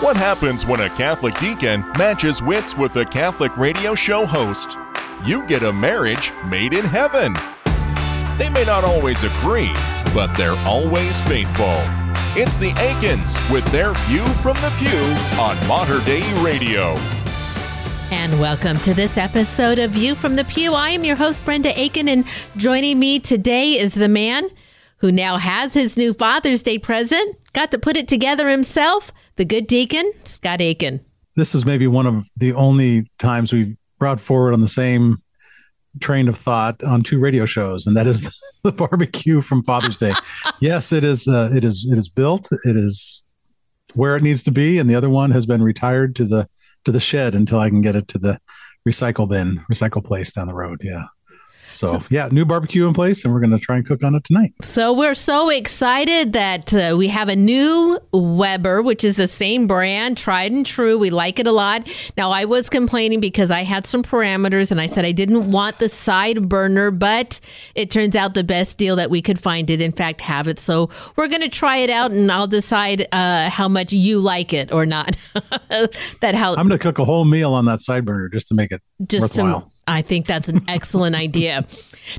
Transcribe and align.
What 0.00 0.16
happens 0.16 0.66
when 0.66 0.80
a 0.80 0.90
Catholic 0.90 1.38
deacon 1.38 1.84
matches 1.96 2.42
wits 2.42 2.76
with 2.76 2.96
a 2.96 3.04
Catholic 3.04 3.56
radio 3.56 3.94
show 3.94 4.26
host? 4.26 4.76
You 5.24 5.46
get 5.46 5.62
a 5.62 5.72
marriage 5.72 6.32
made 6.46 6.72
in 6.74 6.84
heaven. 6.84 7.32
They 8.36 8.50
may 8.50 8.64
not 8.64 8.82
always 8.82 9.22
agree, 9.22 9.72
but 10.12 10.34
they're 10.34 10.58
always 10.66 11.20
faithful. 11.20 11.80
It's 12.36 12.56
the 12.56 12.72
Aikens 12.76 13.38
with 13.52 13.64
their 13.66 13.94
view 14.08 14.26
from 14.42 14.56
the 14.56 14.74
pew 14.78 15.40
on 15.40 15.56
Mater 15.68 16.04
Dei 16.04 16.24
Radio. 16.42 16.96
And 18.10 18.40
welcome 18.40 18.78
to 18.78 18.94
this 18.94 19.16
episode 19.16 19.78
of 19.78 19.92
View 19.92 20.16
from 20.16 20.34
the 20.34 20.44
Pew. 20.44 20.74
I 20.74 20.90
am 20.90 21.04
your 21.04 21.16
host, 21.16 21.42
Brenda 21.44 21.72
Aiken, 21.80 22.08
and 22.08 22.24
joining 22.56 22.98
me 22.98 23.20
today 23.20 23.78
is 23.78 23.94
the 23.94 24.08
man 24.08 24.50
who 24.96 25.12
now 25.12 25.36
has 25.36 25.72
his 25.72 25.96
new 25.96 26.12
Father's 26.12 26.64
Day 26.64 26.78
present, 26.78 27.36
got 27.54 27.70
to 27.70 27.78
put 27.78 27.96
it 27.96 28.06
together 28.06 28.48
himself, 28.48 29.12
the 29.36 29.44
good 29.44 29.66
deacon, 29.66 30.12
Scott 30.24 30.60
Aiken. 30.60 31.00
This 31.36 31.54
is 31.54 31.64
maybe 31.64 31.86
one 31.86 32.06
of 32.06 32.26
the 32.36 32.52
only 32.52 33.06
times 33.18 33.52
we've 33.52 33.74
brought 33.98 34.20
forward 34.20 34.52
on 34.52 34.60
the 34.60 34.68
same 34.68 35.16
train 36.00 36.28
of 36.28 36.36
thought 36.36 36.82
on 36.84 37.02
two 37.02 37.18
radio 37.18 37.46
shows, 37.46 37.86
and 37.86 37.96
that 37.96 38.06
is 38.06 38.30
the 38.62 38.72
barbecue 38.72 39.40
from 39.40 39.62
Father's 39.62 39.98
Day. 39.98 40.12
yes, 40.60 40.92
it 40.92 41.04
is. 41.04 41.26
Uh, 41.26 41.50
it 41.54 41.64
is. 41.64 41.88
It 41.90 41.96
is 41.96 42.08
built. 42.08 42.48
It 42.64 42.76
is 42.76 43.24
where 43.94 44.16
it 44.16 44.22
needs 44.22 44.42
to 44.44 44.50
be, 44.50 44.78
and 44.78 44.90
the 44.90 44.94
other 44.94 45.10
one 45.10 45.30
has 45.30 45.46
been 45.46 45.62
retired 45.62 46.14
to 46.16 46.24
the 46.24 46.48
to 46.84 46.92
the 46.92 47.00
shed 47.00 47.34
until 47.34 47.58
I 47.58 47.70
can 47.70 47.80
get 47.80 47.96
it 47.96 48.08
to 48.08 48.18
the 48.18 48.38
recycle 48.86 49.28
bin, 49.28 49.64
recycle 49.72 50.04
place 50.04 50.32
down 50.32 50.48
the 50.48 50.54
road. 50.54 50.80
Yeah. 50.82 51.04
So, 51.74 52.02
yeah, 52.10 52.28
new 52.30 52.44
barbecue 52.44 52.86
in 52.86 52.94
place, 52.94 53.24
and 53.24 53.34
we're 53.34 53.40
going 53.40 53.50
to 53.50 53.58
try 53.58 53.76
and 53.76 53.86
cook 53.86 54.02
on 54.02 54.14
it 54.14 54.24
tonight. 54.24 54.52
So, 54.62 54.92
we're 54.92 55.14
so 55.14 55.48
excited 55.48 56.32
that 56.32 56.72
uh, 56.72 56.94
we 56.96 57.08
have 57.08 57.28
a 57.28 57.36
new 57.36 57.98
Weber, 58.12 58.82
which 58.82 59.04
is 59.04 59.16
the 59.16 59.28
same 59.28 59.66
brand, 59.66 60.16
tried 60.16 60.52
and 60.52 60.64
true. 60.64 60.98
We 60.98 61.10
like 61.10 61.38
it 61.38 61.46
a 61.46 61.52
lot. 61.52 61.88
Now, 62.16 62.30
I 62.30 62.44
was 62.44 62.70
complaining 62.70 63.20
because 63.20 63.50
I 63.50 63.62
had 63.62 63.86
some 63.86 64.02
parameters 64.02 64.70
and 64.70 64.80
I 64.80 64.86
said 64.86 65.04
I 65.04 65.12
didn't 65.12 65.50
want 65.50 65.78
the 65.78 65.88
side 65.88 66.48
burner, 66.48 66.90
but 66.90 67.40
it 67.74 67.90
turns 67.90 68.14
out 68.14 68.34
the 68.34 68.44
best 68.44 68.78
deal 68.78 68.96
that 68.96 69.10
we 69.10 69.20
could 69.20 69.40
find 69.40 69.66
did, 69.66 69.80
in 69.80 69.92
fact, 69.92 70.20
have 70.20 70.48
it. 70.48 70.58
So, 70.58 70.90
we're 71.16 71.28
going 71.28 71.42
to 71.42 71.48
try 71.48 71.78
it 71.78 71.90
out 71.90 72.10
and 72.10 72.30
I'll 72.30 72.46
decide 72.46 73.06
uh, 73.12 73.50
how 73.50 73.68
much 73.68 73.92
you 73.92 74.20
like 74.20 74.52
it 74.52 74.72
or 74.72 74.86
not. 74.86 75.16
that 76.20 76.34
how 76.34 76.50
I'm 76.54 76.68
going 76.68 76.78
to 76.78 76.78
cook 76.78 76.98
a 76.98 77.04
whole 77.04 77.24
meal 77.24 77.54
on 77.54 77.64
that 77.66 77.80
side 77.80 78.04
burner 78.04 78.28
just 78.28 78.48
to 78.48 78.54
make 78.54 78.72
it 78.72 78.80
just 79.06 79.22
worthwhile. 79.22 79.62
To, 79.62 79.73
I 79.86 80.02
think 80.02 80.26
that's 80.26 80.48
an 80.48 80.64
excellent 80.68 81.14
idea. 81.14 81.66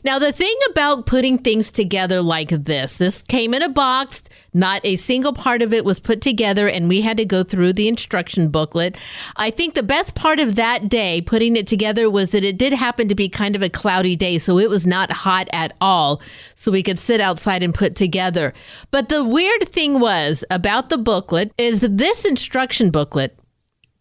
Now, 0.03 0.19
the 0.19 0.31
thing 0.31 0.55
about 0.69 1.05
putting 1.05 1.37
things 1.37 1.71
together 1.71 2.21
like 2.21 2.49
this, 2.49 2.97
this 2.97 3.21
came 3.21 3.53
in 3.53 3.61
a 3.61 3.69
box, 3.69 4.23
not 4.53 4.81
a 4.83 4.95
single 4.95 5.33
part 5.33 5.61
of 5.61 5.73
it 5.73 5.85
was 5.85 5.99
put 5.99 6.21
together, 6.21 6.67
and 6.67 6.89
we 6.89 7.01
had 7.01 7.17
to 7.17 7.25
go 7.25 7.43
through 7.43 7.73
the 7.73 7.87
instruction 7.87 8.49
booklet. 8.49 8.97
I 9.35 9.51
think 9.51 9.73
the 9.73 9.83
best 9.83 10.15
part 10.15 10.39
of 10.39 10.55
that 10.55 10.89
day, 10.89 11.21
putting 11.21 11.55
it 11.55 11.67
together, 11.67 12.09
was 12.09 12.31
that 12.31 12.43
it 12.43 12.57
did 12.57 12.73
happen 12.73 13.07
to 13.07 13.15
be 13.15 13.29
kind 13.29 13.55
of 13.55 13.61
a 13.61 13.69
cloudy 13.69 14.15
day, 14.15 14.37
so 14.37 14.57
it 14.57 14.69
was 14.69 14.85
not 14.85 15.11
hot 15.11 15.47
at 15.53 15.73
all, 15.81 16.21
so 16.55 16.71
we 16.71 16.83
could 16.83 16.99
sit 16.99 17.21
outside 17.21 17.61
and 17.63 17.73
put 17.73 17.95
together. 17.95 18.53
But 18.91 19.09
the 19.09 19.23
weird 19.23 19.69
thing 19.69 19.99
was 19.99 20.43
about 20.49 20.89
the 20.89 20.97
booklet 20.97 21.51
is 21.57 21.81
that 21.81 21.97
this 21.97 22.25
instruction 22.25 22.89
booklet 22.91 23.37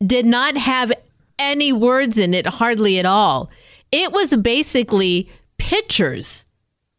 did 0.04 0.26
not 0.26 0.56
have 0.56 0.92
any 1.38 1.72
words 1.72 2.18
in 2.18 2.34
it, 2.34 2.46
hardly 2.46 2.98
at 2.98 3.06
all. 3.06 3.50
It 3.92 4.12
was 4.12 4.34
basically 4.36 5.28
pictures 5.58 6.44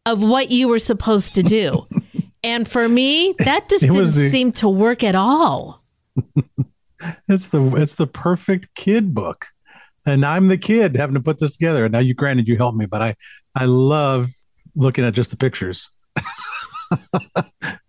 of 0.06 0.22
what 0.22 0.50
you 0.50 0.68
were 0.68 0.78
supposed 0.78 1.34
to 1.34 1.42
do. 1.42 1.86
and 2.44 2.68
for 2.68 2.88
me, 2.88 3.34
that 3.38 3.68
just 3.68 3.82
didn't 3.82 3.96
the, 3.96 4.30
seem 4.30 4.52
to 4.52 4.68
work 4.68 5.04
at 5.04 5.14
all. 5.14 5.80
it's 7.28 7.48
the 7.48 7.74
it's 7.76 7.96
the 7.96 8.06
perfect 8.06 8.74
kid 8.74 9.14
book. 9.14 9.46
And 10.06 10.24
I'm 10.24 10.46
the 10.46 10.58
kid 10.58 10.96
having 10.96 11.14
to 11.14 11.20
put 11.20 11.40
this 11.40 11.56
together. 11.56 11.84
And 11.84 11.92
now 11.92 11.98
you 11.98 12.14
granted 12.14 12.46
you 12.46 12.56
helped 12.56 12.78
me, 12.78 12.86
but 12.86 13.02
I 13.02 13.16
I 13.56 13.64
love 13.64 14.28
looking 14.76 15.04
at 15.04 15.14
just 15.14 15.32
the 15.32 15.36
pictures. 15.36 15.90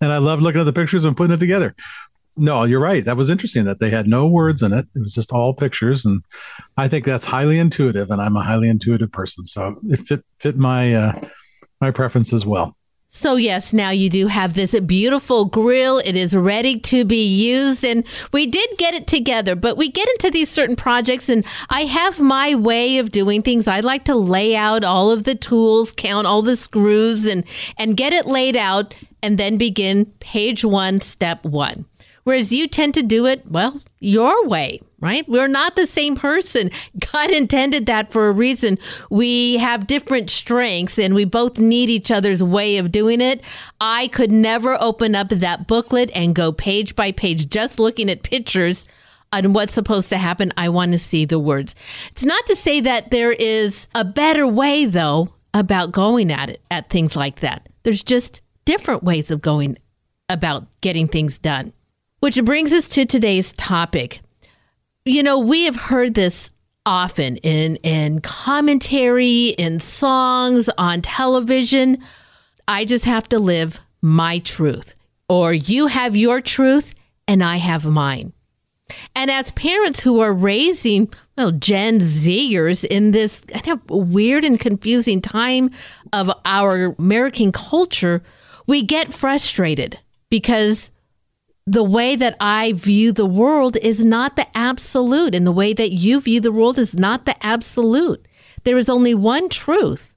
and 0.02 0.12
I 0.12 0.18
love 0.18 0.42
looking 0.42 0.62
at 0.62 0.66
the 0.66 0.74
pictures 0.74 1.06
and 1.06 1.16
putting 1.16 1.34
it 1.34 1.40
together 1.40 1.76
no, 2.38 2.64
you're 2.64 2.82
right. 2.82 3.04
That 3.04 3.18
was 3.18 3.30
interesting 3.30 3.66
that 3.66 3.80
they 3.80 3.90
had 3.90 4.08
no 4.08 4.28
words 4.28 4.64
in 4.64 4.74
it. 4.74 4.86
It 4.96 5.02
was 5.02 5.14
just 5.14 5.32
all 5.32 5.54
pictures, 5.54 6.06
and 6.06 6.24
I 6.78 6.88
think 6.88 7.06
that's 7.06 7.26
highly 7.26 7.60
intuitive. 7.60 8.12
And 8.12 8.22
I'm 8.22 8.36
a 8.36 8.44
highly 8.44 8.70
intuitive 8.70 9.12
person, 9.12 9.46
so 9.46 9.80
it 9.90 10.00
fit 10.02 10.24
fit 10.40 10.58
my 10.58 10.94
uh, 10.94 11.22
my 11.82 11.92
preference 11.92 12.34
as 12.34 12.46
well. 12.46 12.78
So, 13.10 13.36
yes, 13.36 13.74
now 13.74 13.90
you 13.90 14.12
do 14.12 14.28
have 14.28 14.54
this 14.54 14.80
beautiful 14.82 15.46
grill. 15.46 15.98
It 15.98 16.16
is 16.16 16.36
ready 16.36 16.80
to 16.82 17.04
be 17.04 17.26
used. 17.26 17.84
And 17.84 18.06
we 18.32 18.46
did 18.46 18.70
get 18.78 18.94
it 18.94 19.08
together, 19.08 19.56
but 19.56 19.76
we 19.76 19.92
get 19.92 20.08
into 20.10 20.30
these 20.30 20.52
certain 20.52 20.76
projects, 20.76 21.28
and 21.28 21.44
I 21.70 21.86
have 21.86 22.20
my 22.20 22.54
way 22.54 23.00
of 23.00 23.10
doing 23.10 23.42
things. 23.42 23.68
I 23.68 23.80
like 23.80 24.06
to 24.06 24.16
lay 24.16 24.56
out 24.56 24.84
all 24.84 25.10
of 25.10 25.24
the 25.24 25.34
tools, 25.34 25.94
count 25.94 26.28
all 26.28 26.44
the 26.44 26.56
screws, 26.56 27.26
and, 27.26 27.44
and 27.80 27.98
get 27.98 28.14
it 28.14 28.28
laid 28.28 28.56
out, 28.56 28.94
and 29.24 29.40
then 29.40 29.58
begin 29.58 30.06
page 30.20 30.64
one, 30.64 31.02
step 31.02 31.44
one. 31.44 31.86
Whereas 32.28 32.52
you 32.52 32.68
tend 32.68 32.94
to 32.96 33.04
do 33.04 33.26
it, 33.26 33.50
well, 33.50 33.82
your 34.02 34.46
way, 34.50 34.82
right? 35.00 35.26
We're 35.30 35.48
not 35.48 35.78
the 35.78 35.88
same 35.88 36.18
person. 36.18 36.72
God 37.14 37.30
intended 37.30 37.86
that 37.86 38.12
for 38.12 38.28
a 38.28 38.34
reason. 38.34 38.80
We 39.10 39.56
have 39.60 39.88
different 39.88 40.30
strengths 40.30 41.00
and 41.00 41.16
we 41.16 41.24
both 41.24 41.58
need 41.58 41.90
each 41.90 42.12
other's 42.12 42.44
way 42.44 42.80
of 42.80 42.92
doing 42.92 43.22
it. 43.22 43.46
I 43.80 44.10
could 44.10 44.30
never 44.30 44.76
open 44.82 45.16
up 45.16 45.30
that 45.30 45.68
booklet 45.68 46.12
and 46.14 46.36
go 46.36 46.52
page 46.52 46.98
by 46.98 47.14
page 47.14 47.50
just 47.50 47.80
looking 47.80 48.10
at 48.10 48.24
pictures 48.24 48.86
on 49.32 49.54
what's 49.54 49.72
supposed 49.72 50.10
to 50.10 50.18
happen. 50.18 50.52
I 50.58 50.68
want 50.68 50.92
to 50.92 51.00
see 51.00 51.24
the 51.24 51.40
words. 51.40 51.76
It's 52.12 52.26
not 52.26 52.46
to 52.48 52.58
say 52.58 52.82
that 52.82 53.10
there 53.10 53.32
is 53.32 53.88
a 53.96 54.04
better 54.04 54.46
way, 54.46 54.84
though, 54.84 55.30
about 55.54 55.94
going 55.94 56.30
at 56.34 56.50
it, 56.50 56.62
at 56.72 56.90
things 56.90 57.16
like 57.16 57.40
that. 57.40 57.70
There's 57.84 58.04
just 58.04 58.42
different 58.66 59.02
ways 59.02 59.32
of 59.32 59.42
going 59.42 59.78
about 60.28 60.68
getting 60.82 61.08
things 61.08 61.38
done. 61.38 61.72
Which 62.20 62.44
brings 62.44 62.74
us 62.74 62.90
to 62.90 63.06
today's 63.06 63.54
topic. 63.54 64.22
You 65.06 65.24
know, 65.24 65.40
we 65.40 65.66
have 65.66 65.76
heard 65.76 66.16
this 66.16 66.52
often 66.86 67.38
in 67.38 67.76
in 67.78 68.22
commentary, 68.22 69.50
in 69.50 69.80
songs, 69.80 70.70
on 70.78 71.02
television. 71.02 72.00
I 72.68 72.86
just 72.86 73.06
have 73.06 73.30
to 73.30 73.40
live 73.40 73.80
my 74.02 74.40
truth. 74.40 74.96
Or 75.30 75.54
you 75.54 75.88
have 75.88 76.16
your 76.16 76.42
truth 76.42 76.96
and 77.28 77.44
I 77.44 77.58
have 77.58 77.86
mine. 77.86 78.34
And 79.16 79.30
as 79.30 79.52
parents 79.52 80.00
who 80.00 80.22
are 80.22 80.34
raising 80.34 81.12
well, 81.38 81.52
Gen 81.52 82.00
Zers 82.00 82.84
in 82.84 83.12
this 83.12 83.42
kind 83.42 83.68
of 83.68 83.90
weird 83.90 84.44
and 84.44 84.60
confusing 84.60 85.22
time 85.22 85.70
of 86.14 86.32
our 86.46 86.96
American 86.98 87.52
culture, 87.52 88.24
we 88.66 88.82
get 88.82 89.14
frustrated 89.14 90.00
because 90.32 90.90
the 91.68 91.84
way 91.84 92.16
that 92.16 92.38
I 92.40 92.72
view 92.74 93.12
the 93.12 93.26
world 93.26 93.76
is 93.78 94.04
not 94.04 94.38
the 94.38 94.48
absolute, 94.58 95.36
and 95.36 95.46
the 95.46 95.52
way 95.52 95.74
that 95.74 95.92
you 95.92 96.22
view 96.22 96.40
the 96.40 96.52
world 96.52 96.80
is 96.80 96.96
not 96.96 97.26
the 97.26 97.46
absolute. 97.46 98.26
There 98.64 98.78
is 98.78 98.90
only 98.90 99.14
one 99.14 99.50
truth, 99.50 100.14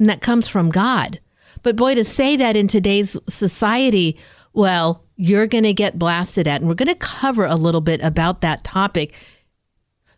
and 0.00 0.10
that 0.10 0.20
comes 0.20 0.48
from 0.48 0.70
God. 0.70 1.20
But 1.62 1.76
boy, 1.76 1.94
to 1.94 2.04
say 2.04 2.36
that 2.36 2.56
in 2.56 2.66
today's 2.66 3.16
society, 3.28 4.18
well, 4.52 5.04
you're 5.14 5.46
going 5.46 5.64
to 5.64 5.72
get 5.72 6.00
blasted 6.00 6.48
at. 6.48 6.60
And 6.60 6.68
we're 6.68 6.74
going 6.74 6.88
to 6.88 6.96
cover 6.96 7.46
a 7.46 7.54
little 7.54 7.80
bit 7.80 8.00
about 8.02 8.40
that 8.40 8.64
topic 8.64 9.14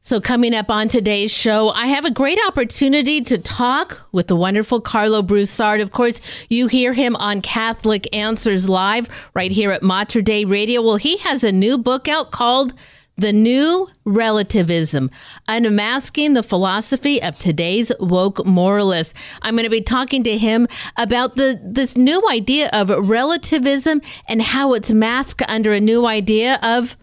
so, 0.07 0.21
coming 0.21 0.55
up 0.55 0.69
on 0.69 0.89
today's 0.89 1.31
show, 1.31 1.71
I 1.71 1.87
have 1.87 2.05
a 2.05 2.11
great 2.11 2.39
opportunity 2.47 3.23
to 3.23 3.39
talk 3.39 4.07
with 4.13 4.27
the 4.27 4.37
wonderful 4.37 4.83
Karlo 4.83 5.27
Broussard. 5.27 5.81
Of 5.81 5.93
course, 5.93 6.21
you 6.51 6.67
hear 6.67 6.93
him 6.93 7.17
on 7.17 7.41
Catholic 7.41 8.15
Answers 8.15 8.69
Live 8.69 9.09
right 9.33 9.51
here 9.51 9.73
at 9.73 9.83
Mater 9.83 10.21
Dei 10.21 10.45
Radio. 10.45 10.83
Well, 10.83 10.97
he 10.97 11.17
has 11.17 11.43
a 11.43 11.51
new 11.51 11.79
book 11.79 12.07
out 12.07 12.33
called 12.33 12.75
The 13.17 13.33
New 13.33 13.89
Relativism 14.05 15.11
Unmasking 15.49 16.35
the 16.35 16.43
Philosophy 16.43 17.23
of 17.23 17.39
Today's 17.39 17.91
Woke 17.99 18.45
Moralists. 18.45 19.15
I'm 19.41 19.55
going 19.55 19.65
to 19.65 19.71
be 19.71 19.81
talking 19.81 20.23
to 20.25 20.37
him 20.37 20.69
about 20.99 21.37
the 21.37 21.59
this 21.65 21.97
new 21.97 22.23
idea 22.29 22.69
of 22.75 22.91
relativism 22.91 24.03
and 24.29 24.43
how 24.43 24.75
it's 24.75 24.91
masked 24.91 25.43
under 25.49 25.73
a 25.73 25.81
new 25.81 26.05
idea 26.05 26.59
of 26.63 26.99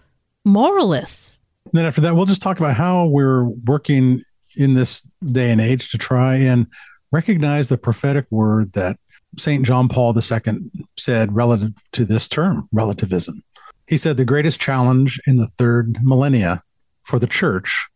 moralists. 0.45 1.30
And 1.71 1.79
then 1.79 1.85
after 1.85 2.01
that, 2.01 2.15
we'll 2.15 2.25
just 2.25 2.41
talk 2.41 2.59
about 2.59 2.75
how 2.75 3.07
we're 3.07 3.45
working 3.45 4.19
in 4.57 4.73
this 4.73 5.07
day 5.31 5.51
and 5.51 5.61
age 5.61 5.89
to 5.91 5.97
try 5.97 6.35
and 6.35 6.67
recognize 7.11 7.69
the 7.69 7.77
prophetic 7.77 8.25
word 8.29 8.73
that 8.73 8.97
St. 9.37 9.65
John 9.65 9.87
Paul 9.87 10.13
II 10.15 10.59
said 10.97 11.33
relative 11.33 11.71
to 11.93 12.03
this 12.03 12.27
term, 12.27 12.67
relativism. 12.73 13.41
He 13.87 13.95
said 13.95 14.17
the 14.17 14.25
greatest 14.25 14.59
challenge 14.59 15.19
in 15.25 15.37
the 15.37 15.47
third 15.47 15.97
millennia 16.01 16.61
for 17.03 17.19
the 17.19 17.27
church 17.27 17.87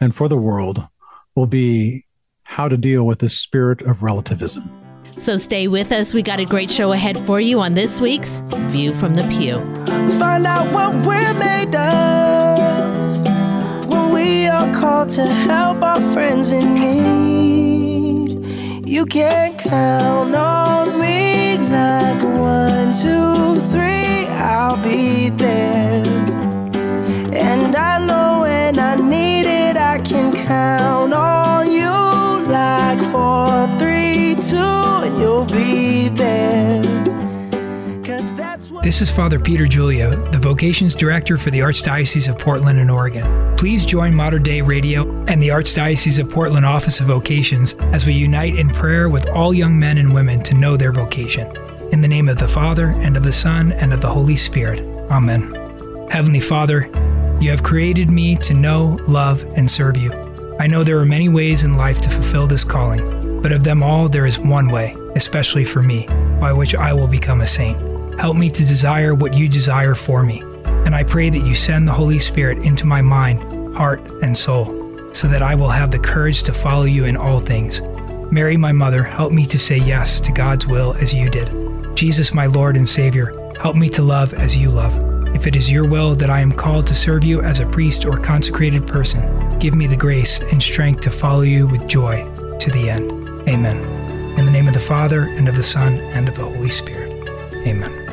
and 0.00 0.14
for 0.14 0.28
the 0.28 0.36
world 0.36 0.86
will 1.34 1.46
be 1.46 2.04
how 2.44 2.68
to 2.68 2.76
deal 2.76 3.04
with 3.04 3.18
the 3.18 3.28
spirit 3.28 3.82
of 3.82 4.02
relativism. 4.02 4.70
So 5.18 5.36
stay 5.36 5.68
with 5.68 5.90
us. 5.92 6.14
We 6.14 6.22
got 6.22 6.40
a 6.40 6.44
great 6.44 6.70
show 6.70 6.92
ahead 6.92 7.18
for 7.18 7.40
you 7.40 7.60
on 7.60 7.74
this 7.74 8.00
week's 8.00 8.42
View 8.70 8.94
from 8.94 9.14
the 9.14 9.22
Pew. 9.28 9.54
Find 10.18 10.46
out 10.46 10.72
what 10.72 10.94
we're 11.06 11.34
made 11.34 11.74
of 11.74 12.73
called 14.84 15.08
to 15.08 15.26
help 15.26 15.82
our 15.82 16.00
friends 16.12 16.52
in 16.52 16.74
need. 16.74 18.30
You 18.86 19.06
can 19.06 19.56
count 19.56 20.34
on 20.34 21.00
me 21.00 21.56
like 21.58 22.22
one, 22.22 22.92
two, 22.92 23.56
three, 23.70 24.26
I'll 24.28 24.76
be 24.82 25.30
there. 25.30 25.63
This 38.84 39.00
is 39.00 39.10
Father 39.10 39.40
Peter 39.40 39.66
Julia, 39.66 40.14
the 40.30 40.38
Vocations 40.38 40.94
Director 40.94 41.38
for 41.38 41.50
the 41.50 41.60
Archdiocese 41.60 42.28
of 42.28 42.38
Portland 42.38 42.78
and 42.78 42.90
Oregon. 42.90 43.56
Please 43.56 43.86
join 43.86 44.14
Mater 44.14 44.38
Dei 44.38 44.60
Radio 44.60 45.08
and 45.24 45.42
the 45.42 45.48
Archdiocese 45.48 46.18
of 46.18 46.28
Portland 46.28 46.66
Office 46.66 47.00
of 47.00 47.06
Vocations 47.06 47.72
as 47.94 48.04
we 48.04 48.12
unite 48.12 48.56
in 48.56 48.68
prayer 48.68 49.08
with 49.08 49.26
all 49.30 49.54
young 49.54 49.78
men 49.78 49.96
and 49.96 50.12
women 50.12 50.42
to 50.42 50.54
know 50.54 50.76
their 50.76 50.92
vocation. 50.92 51.50
In 51.92 52.02
the 52.02 52.08
name 52.08 52.28
of 52.28 52.36
the 52.36 52.46
Father, 52.46 52.88
and 52.88 53.16
of 53.16 53.22
the 53.22 53.32
Son, 53.32 53.72
and 53.72 53.94
of 53.94 54.02
the 54.02 54.10
Holy 54.10 54.36
Spirit. 54.36 54.80
Amen. 55.10 55.54
Heavenly 56.10 56.40
Father, 56.40 56.82
you 57.40 57.48
have 57.48 57.62
created 57.62 58.10
me 58.10 58.36
to 58.36 58.52
know, 58.52 59.00
love, 59.08 59.42
and 59.56 59.70
serve 59.70 59.96
you. 59.96 60.12
I 60.60 60.66
know 60.66 60.84
there 60.84 60.98
are 60.98 61.06
many 61.06 61.30
ways 61.30 61.64
in 61.64 61.78
life 61.78 62.02
to 62.02 62.10
fulfill 62.10 62.46
this 62.46 62.64
calling, 62.64 63.40
but 63.40 63.50
of 63.50 63.64
them 63.64 63.82
all, 63.82 64.10
there 64.10 64.26
is 64.26 64.38
one 64.38 64.68
way, 64.68 64.94
especially 65.16 65.64
for 65.64 65.80
me, 65.80 66.06
by 66.38 66.52
which 66.52 66.74
I 66.74 66.92
will 66.92 67.08
become 67.08 67.40
a 67.40 67.46
saint. 67.46 67.93
Help 68.18 68.36
me 68.36 68.50
to 68.50 68.64
desire 68.64 69.14
what 69.14 69.34
you 69.34 69.48
desire 69.48 69.94
for 69.94 70.22
me. 70.22 70.42
And 70.86 70.94
I 70.94 71.02
pray 71.02 71.30
that 71.30 71.46
you 71.46 71.54
send 71.54 71.86
the 71.86 71.92
Holy 71.92 72.18
Spirit 72.18 72.58
into 72.58 72.86
my 72.86 73.02
mind, 73.02 73.76
heart, 73.76 74.00
and 74.22 74.36
soul, 74.36 74.66
so 75.12 75.28
that 75.28 75.42
I 75.42 75.54
will 75.54 75.70
have 75.70 75.90
the 75.90 75.98
courage 75.98 76.42
to 76.44 76.52
follow 76.52 76.84
you 76.84 77.04
in 77.04 77.16
all 77.16 77.40
things. 77.40 77.80
Mary, 78.30 78.56
my 78.56 78.72
mother, 78.72 79.02
help 79.02 79.32
me 79.32 79.46
to 79.46 79.58
say 79.58 79.76
yes 79.76 80.20
to 80.20 80.32
God's 80.32 80.66
will 80.66 80.94
as 80.94 81.12
you 81.12 81.30
did. 81.30 81.96
Jesus, 81.96 82.34
my 82.34 82.46
Lord 82.46 82.76
and 82.76 82.88
Savior, 82.88 83.32
help 83.60 83.76
me 83.76 83.88
to 83.90 84.02
love 84.02 84.34
as 84.34 84.56
you 84.56 84.70
love. 84.70 84.94
If 85.34 85.46
it 85.46 85.56
is 85.56 85.70
your 85.70 85.86
will 85.86 86.14
that 86.14 86.30
I 86.30 86.40
am 86.40 86.52
called 86.52 86.86
to 86.88 86.94
serve 86.94 87.24
you 87.24 87.42
as 87.42 87.60
a 87.60 87.66
priest 87.66 88.04
or 88.04 88.16
consecrated 88.16 88.86
person, 88.86 89.58
give 89.58 89.74
me 89.74 89.86
the 89.86 89.96
grace 89.96 90.40
and 90.40 90.62
strength 90.62 91.00
to 91.02 91.10
follow 91.10 91.42
you 91.42 91.66
with 91.66 91.88
joy 91.88 92.24
to 92.58 92.70
the 92.70 92.90
end. 92.90 93.12
Amen. 93.48 93.76
In 94.38 94.44
the 94.44 94.52
name 94.52 94.68
of 94.68 94.74
the 94.74 94.80
Father, 94.80 95.22
and 95.22 95.48
of 95.48 95.56
the 95.56 95.62
Son, 95.62 95.98
and 95.98 96.28
of 96.28 96.36
the 96.36 96.44
Holy 96.44 96.70
Spirit. 96.70 97.10
Amen. 97.66 98.03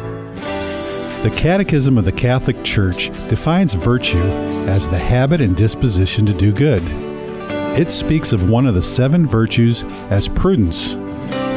The 1.22 1.30
Catechism 1.30 2.00
of 2.00 2.06
the 2.06 2.12
Catholic 2.12 2.64
Church 2.64 3.12
defines 3.30 3.76
virtue 3.76 4.24
as 4.68 4.90
the 4.90 4.98
habit 4.98 5.40
and 5.40 5.56
disposition 5.56 6.26
to 6.26 6.34
do 6.34 6.52
good. 6.52 6.82
It 7.78 7.92
speaks 7.92 8.34
of 8.34 8.50
one 8.50 8.66
of 8.66 8.74
the 8.74 8.82
seven 8.82 9.28
virtues 9.28 9.84
as 10.10 10.28
prudence, 10.28 10.94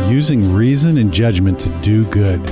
using 0.06 0.52
reason 0.52 0.99
and 0.99 1.11
judgment 1.11 1.58
to 1.61 1.70
do 1.81 2.05
good. 2.08 2.44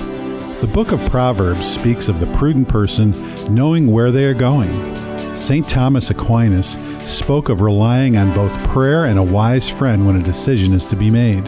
The 0.62 0.70
book 0.73 0.91
of 0.91 1.05
Proverbs 1.11 1.70
speaks 1.70 2.09
of 2.09 2.19
the 2.19 2.32
prudent 2.38 2.70
person 2.70 3.11
knowing 3.55 3.88
where 3.88 4.11
they 4.11 4.25
are 4.25 4.32
going. 4.32 5.37
St. 5.37 5.69
Thomas 5.69 6.08
Aquinas 6.08 6.79
spoke 7.05 7.50
of 7.50 7.61
relying 7.61 8.17
on 8.17 8.35
both 8.35 8.69
prayer 8.69 9.05
and 9.05 9.19
a 9.19 9.23
wise 9.23 9.69
friend 9.69 10.06
when 10.06 10.17
a 10.17 10.25
decision 10.25 10.73
is 10.73 10.87
to 10.87 10.97
be 10.97 11.11
made. 11.11 11.47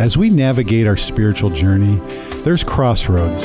As 0.00 0.16
we 0.16 0.30
navigate 0.30 0.86
our 0.86 0.96
spiritual 0.96 1.50
journey, 1.50 1.96
there's 2.44 2.64
crossroads 2.64 3.44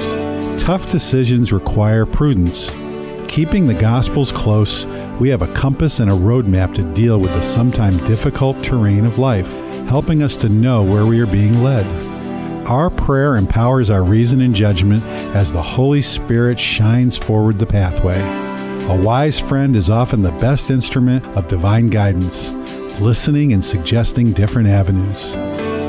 Tough 0.58 0.90
decisions 0.92 1.52
require 1.52 2.06
prudence. 2.06 2.70
Keeping 3.28 3.68
the 3.68 3.74
Gospels 3.74 4.32
close, 4.32 4.86
we 5.20 5.30
have 5.30 5.42
a 5.42 5.54
compass 5.54 6.00
and 6.00 6.12
a 6.12 6.14
roadmap 6.14 6.76
to 6.76 6.94
deal 6.94 7.20
with 7.20 7.34
the 7.34 7.42
sometimes 7.42 8.02
difficult 8.02 8.62
terrain 8.64 9.06
of 9.06 9.20
life, 9.20 9.52
helping 9.88 10.22
us 10.22 10.36
to 10.38 10.50
know 10.50 10.84
where 10.84 11.06
we 11.06 11.20
are 11.20 11.26
being 11.26 11.64
led. 11.64 11.86
Our 12.68 12.90
prayer 12.90 13.38
empowers 13.38 13.90
our 13.90 14.04
reason 14.04 14.42
and 14.42 14.56
judgment 14.56 15.04
as 15.36 15.52
the 15.52 15.62
Holy 15.62 16.02
Spirit 16.02 16.60
shines 16.60 17.18
forward 17.18 17.58
the 17.58 17.66
pathway. 17.66 18.20
A 18.88 19.02
wise 19.02 19.40
friend 19.40 19.76
is 19.76 19.90
often 19.90 20.22
the 20.22 20.32
best 20.34 20.70
instrument 20.70 21.26
of 21.38 21.48
divine 21.48 21.88
guidance, 21.88 22.50
listening 23.00 23.54
and 23.54 23.64
suggesting 23.64 24.34
different 24.34 24.70
avenues. 24.70 25.34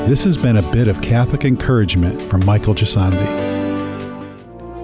This 0.09 0.23
has 0.23 0.37
been 0.37 0.57
a 0.57 0.71
bit 0.71 0.87
of 0.87 1.01
Catholic 1.01 1.45
encouragement 1.45 2.29
from 2.29 2.45
Michael 2.45 2.73
Gisandi. 2.73 3.52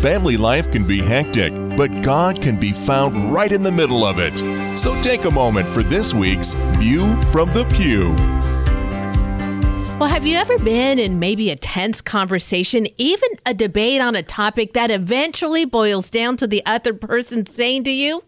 Family 0.00 0.38
life 0.38 0.72
can 0.72 0.86
be 0.86 1.02
hectic, 1.02 1.52
but 1.76 2.00
God 2.00 2.40
can 2.40 2.58
be 2.58 2.72
found 2.72 3.34
right 3.34 3.52
in 3.52 3.62
the 3.62 3.70
middle 3.70 4.02
of 4.02 4.18
it. 4.18 4.38
So 4.74 4.98
take 5.02 5.26
a 5.26 5.30
moment 5.30 5.68
for 5.68 5.82
this 5.82 6.14
week's 6.14 6.54
View 6.78 7.20
from 7.24 7.52
the 7.52 7.66
Pew. 7.66 8.14
Well, 9.98 10.08
have 10.08 10.26
you 10.26 10.38
ever 10.38 10.58
been 10.58 10.98
in 10.98 11.18
maybe 11.18 11.50
a 11.50 11.56
tense 11.56 12.00
conversation, 12.00 12.88
even 12.96 13.28
a 13.44 13.52
debate 13.52 14.00
on 14.00 14.16
a 14.16 14.22
topic 14.22 14.72
that 14.72 14.90
eventually 14.90 15.66
boils 15.66 16.08
down 16.08 16.38
to 16.38 16.46
the 16.46 16.64
other 16.64 16.94
person 16.94 17.44
saying 17.44 17.84
to 17.84 17.90
you, 17.90 18.24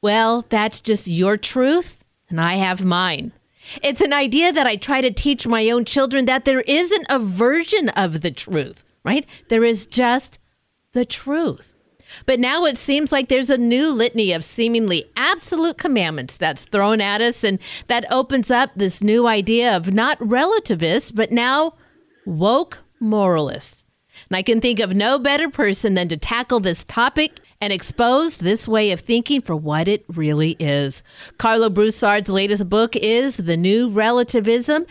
Well, 0.00 0.46
that's 0.48 0.80
just 0.80 1.06
your 1.06 1.36
truth, 1.36 2.02
and 2.30 2.40
I 2.40 2.54
have 2.56 2.82
mine? 2.82 3.32
It's 3.82 4.00
an 4.00 4.14
idea 4.14 4.54
that 4.54 4.66
I 4.66 4.76
try 4.76 5.02
to 5.02 5.12
teach 5.12 5.46
my 5.46 5.68
own 5.68 5.84
children 5.84 6.24
that 6.24 6.46
there 6.46 6.62
isn't 6.62 7.06
a 7.10 7.18
version 7.18 7.90
of 7.90 8.22
the 8.22 8.30
truth, 8.30 8.86
right? 9.04 9.26
There 9.50 9.64
is 9.64 9.84
just 9.84 10.38
the 10.94 11.04
truth. 11.04 11.74
But 12.26 12.40
now 12.40 12.64
it 12.64 12.78
seems 12.78 13.12
like 13.12 13.28
there's 13.28 13.50
a 13.50 13.58
new 13.58 13.90
litany 13.90 14.32
of 14.32 14.44
seemingly 14.44 15.10
absolute 15.16 15.78
commandments 15.78 16.36
that's 16.36 16.64
thrown 16.64 17.00
at 17.00 17.20
us, 17.20 17.44
and 17.44 17.58
that 17.88 18.10
opens 18.10 18.50
up 18.50 18.70
this 18.74 19.02
new 19.02 19.26
idea 19.26 19.76
of 19.76 19.92
not 19.92 20.18
relativists, 20.26 21.10
but 21.10 21.32
now 21.32 21.74
woke 22.24 22.82
moralists. 23.00 23.84
And 24.30 24.36
I 24.36 24.42
can 24.42 24.60
think 24.60 24.80
of 24.80 24.94
no 24.94 25.18
better 25.18 25.50
person 25.50 25.94
than 25.94 26.08
to 26.08 26.16
tackle 26.16 26.60
this 26.60 26.84
topic 26.84 27.40
and 27.60 27.72
expose 27.72 28.38
this 28.38 28.68
way 28.68 28.90
of 28.92 29.00
thinking 29.00 29.40
for 29.40 29.56
what 29.56 29.88
it 29.88 30.04
really 30.08 30.56
is. 30.60 31.02
Karlo 31.38 31.72
Broussard's 31.72 32.28
latest 32.28 32.68
book 32.68 32.94
is 32.96 33.38
The 33.38 33.56
New 33.56 33.88
Relativism 33.88 34.86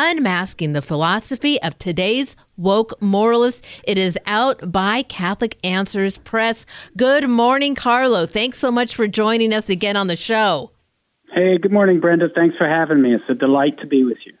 Unmasking 0.00 0.74
the 0.74 0.80
Philosophy 0.80 1.60
of 1.60 1.76
Today's 1.80 2.36
Woke 2.56 2.94
Moralists. 3.02 3.62
It 3.82 3.98
is 3.98 4.16
out 4.26 4.70
by 4.70 5.02
Catholic 5.02 5.58
Answers 5.64 6.18
Press. 6.18 6.64
Good 6.96 7.28
morning, 7.28 7.74
Karlo. 7.74 8.30
Thanks 8.30 8.60
so 8.60 8.70
much 8.70 8.94
for 8.94 9.08
joining 9.08 9.52
us 9.52 9.68
again 9.68 9.96
on 9.96 10.06
the 10.06 10.14
show. 10.14 10.70
Hey, 11.32 11.58
good 11.58 11.72
morning, 11.72 11.98
Brenda. 11.98 12.28
Thanks 12.28 12.56
for 12.56 12.68
having 12.68 13.02
me. 13.02 13.12
It's 13.12 13.24
a 13.28 13.34
delight 13.34 13.80
to 13.80 13.88
be 13.88 14.04
with 14.04 14.18
you. 14.24 14.34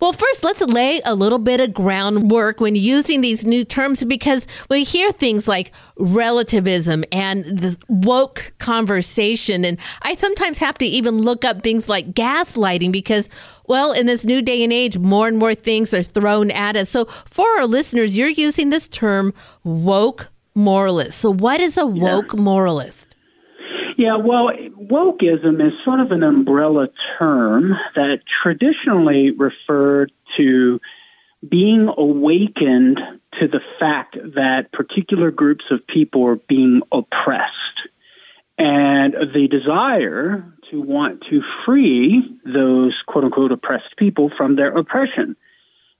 Well, 0.00 0.12
first, 0.12 0.44
let's 0.44 0.60
lay 0.60 1.00
a 1.04 1.14
little 1.14 1.38
bit 1.38 1.60
of 1.60 1.74
groundwork 1.74 2.60
when 2.60 2.76
using 2.76 3.20
these 3.20 3.44
new 3.44 3.64
terms 3.64 4.04
because 4.04 4.46
we 4.70 4.84
hear 4.84 5.10
things 5.12 5.48
like 5.48 5.72
relativism 5.98 7.04
and 7.10 7.44
this 7.58 7.78
woke 7.88 8.52
conversation. 8.58 9.64
And 9.64 9.76
I 10.02 10.14
sometimes 10.14 10.58
have 10.58 10.78
to 10.78 10.86
even 10.86 11.18
look 11.18 11.44
up 11.44 11.62
things 11.62 11.88
like 11.88 12.12
gaslighting 12.12 12.92
because, 12.92 13.28
well, 13.68 13.92
in 13.92 14.06
this 14.06 14.24
new 14.24 14.42
day 14.42 14.64
and 14.64 14.72
age, 14.72 14.98
more 14.98 15.28
and 15.28 15.38
more 15.38 15.54
things 15.54 15.94
are 15.94 16.02
thrown 16.02 16.50
at 16.50 16.76
us. 16.76 16.90
So, 16.90 17.04
for 17.26 17.46
our 17.58 17.66
listeners, 17.66 18.16
you're 18.16 18.28
using 18.28 18.70
this 18.70 18.88
term 18.88 19.32
woke 19.64 20.28
moralist. 20.54 21.18
So, 21.18 21.32
what 21.32 21.60
is 21.60 21.76
a 21.76 21.86
woke 21.86 22.32
yeah. 22.32 22.40
moralist? 22.40 23.14
Yeah, 23.96 24.16
well, 24.16 24.52
wokeism 24.52 25.64
is 25.66 25.72
sort 25.84 26.00
of 26.00 26.12
an 26.12 26.22
umbrella 26.22 26.88
term 27.18 27.74
that 27.96 28.20
traditionally 28.26 29.32
referred 29.32 30.12
to 30.36 30.80
being 31.46 31.88
awakened 31.96 33.00
to 33.40 33.48
the 33.48 33.60
fact 33.78 34.16
that 34.34 34.72
particular 34.72 35.30
groups 35.30 35.64
of 35.70 35.86
people 35.86 36.26
are 36.26 36.36
being 36.36 36.82
oppressed 36.92 37.88
and 38.58 39.14
the 39.34 39.46
desire 39.48 40.52
to 40.70 40.80
want 40.80 41.24
to 41.30 41.42
free 41.64 42.38
those 42.44 43.02
quote 43.06 43.24
unquote 43.24 43.52
oppressed 43.52 43.96
people 43.96 44.30
from 44.36 44.56
their 44.56 44.76
oppression. 44.76 45.36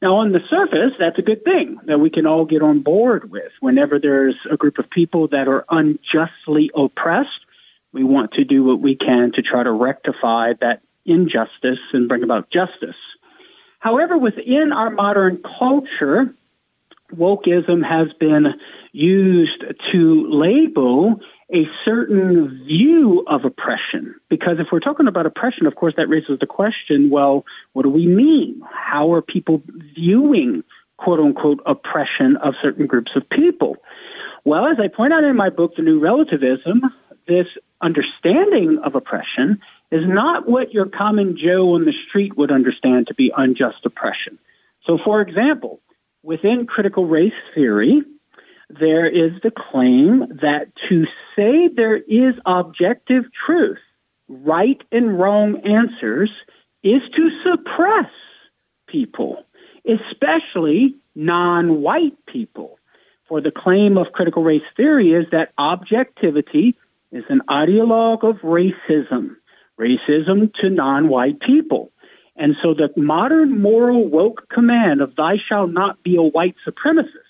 Now, 0.01 0.17
on 0.17 0.31
the 0.31 0.41
surface, 0.49 0.93
that's 0.99 1.19
a 1.19 1.23
good 1.23 1.43
thing 1.45 1.81
that 1.87 1.99
we 1.99 2.11
can 2.11 2.25
all 2.27 2.45
get 2.45 2.63
on 2.63 2.83
board 2.83 3.31
with. 3.31 3.51
Whenever 3.61 3.99
there's 3.99 4.37
a 4.49 4.57
group 4.57 4.79
of 4.79 4.89
people 4.89 5.29
that 5.29 5.49
are 5.49 5.65
unjustly 5.69 6.71
oppressed, 6.75 7.45
We 7.93 8.05
want 8.05 8.33
to 8.33 8.45
do 8.45 8.65
what 8.65 8.81
we 8.81 8.97
can 8.97 9.33
to 9.33 9.43
try 9.43 9.63
to 9.63 9.73
rectify 9.73 10.53
that 10.61 10.83
injustice 11.07 11.79
and 11.93 12.09
bring 12.09 12.23
about 12.23 12.51
justice. 12.51 12.97
However, 13.79 14.19
within 14.19 14.73
our 14.73 14.91
modern 14.91 15.43
culture, 15.43 16.35
wokeism 17.15 17.85
has 17.85 18.13
been 18.15 18.55
used 18.93 19.65
to 19.93 20.27
label 20.31 21.21
a 21.55 21.67
certain 21.85 22.65
view 22.67 23.25
of 23.27 23.45
oppression. 23.45 24.15
Because 24.29 24.59
if 24.59 24.69
we're 24.71 24.81
talking 24.81 25.09
about 25.09 25.27
oppression, 25.27 25.67
of 25.67 25.75
course, 25.75 25.95
that 25.97 26.09
raises 26.09 26.39
the 26.39 26.47
question, 26.47 27.11
well, 27.11 27.45
what 27.73 27.85
do 27.85 27.89
we 27.89 28.07
mean? 28.07 28.63
How 28.71 29.15
are 29.15 29.23
people 29.23 29.63
viewing 29.95 30.63
quote 30.99 31.21
unquote 31.21 31.61
oppression 31.65 32.37
of 32.37 32.55
certain 32.61 32.87
groups 32.87 33.13
of 33.17 33.29
people? 33.31 33.77
Well, 34.45 34.67
as 34.67 34.79
I 34.79 34.89
point 34.89 35.13
out 35.13 35.25
in 35.25 35.37
my 35.37 35.51
book, 35.51 35.77
The 35.77 35.83
New 35.83 36.01
Relativism, 36.01 36.83
this 37.27 37.47
understanding 37.81 38.79
of 38.83 38.95
oppression 38.95 39.61
is 39.91 40.07
not 40.07 40.49
what 40.49 40.73
your 40.73 40.87
common 40.87 41.37
Joe 41.37 41.75
on 41.75 41.85
the 41.85 41.95
street 42.09 42.37
would 42.37 42.51
understand 42.51 43.07
to 43.07 43.15
be 43.15 43.33
unjust 43.35 43.85
oppression. 43.85 44.39
So, 44.85 44.99
for 44.99 45.21
example, 45.21 45.81
within 46.23 46.67
critical 46.67 47.07
race 47.07 47.33
theory, 47.55 48.03
there 48.71 49.07
is 49.07 49.33
the 49.43 49.51
claim 49.51 50.39
that 50.43 50.69
to 50.89 51.07
say 51.35 51.69
there 51.69 51.97
is 51.97 52.35
objective 52.45 53.33
truth, 53.33 53.79
right 54.29 54.81
and 54.93 55.19
wrong 55.19 55.67
answers, 55.67 56.31
is 56.83 57.03
to 57.17 57.31
suppress 57.43 58.11
people, 58.87 59.45
especially 59.87 60.97
non-white 61.15 62.27
people. 62.27 62.79
For 63.27 63.41
the 63.41 63.51
claim 63.51 63.99
of 63.99 64.13
critical 64.13 64.43
race 64.43 64.63
theory 64.77 65.13
is 65.13 65.27
that 65.33 65.53
objectivity 65.59 66.77
is 67.11 67.25
an 67.29 67.43
ideologue 67.49 68.23
of 68.23 68.37
racism, 68.39 69.37
racism 69.79 70.53
to 70.61 70.71
non-white 70.71 71.41
people. 71.41 71.91
And 72.37 72.55
so 72.63 72.73
the 72.73 72.91
modern 72.97 73.61
moral 73.61 74.07
woke 74.07 74.49
command 74.49 75.01
of 75.01 75.17
thou 75.17 75.37
shalt 75.37 75.71
not 75.73 76.03
be 76.03 76.17
a 76.17 76.23
white 76.23 76.57
supremacist, 76.67 77.28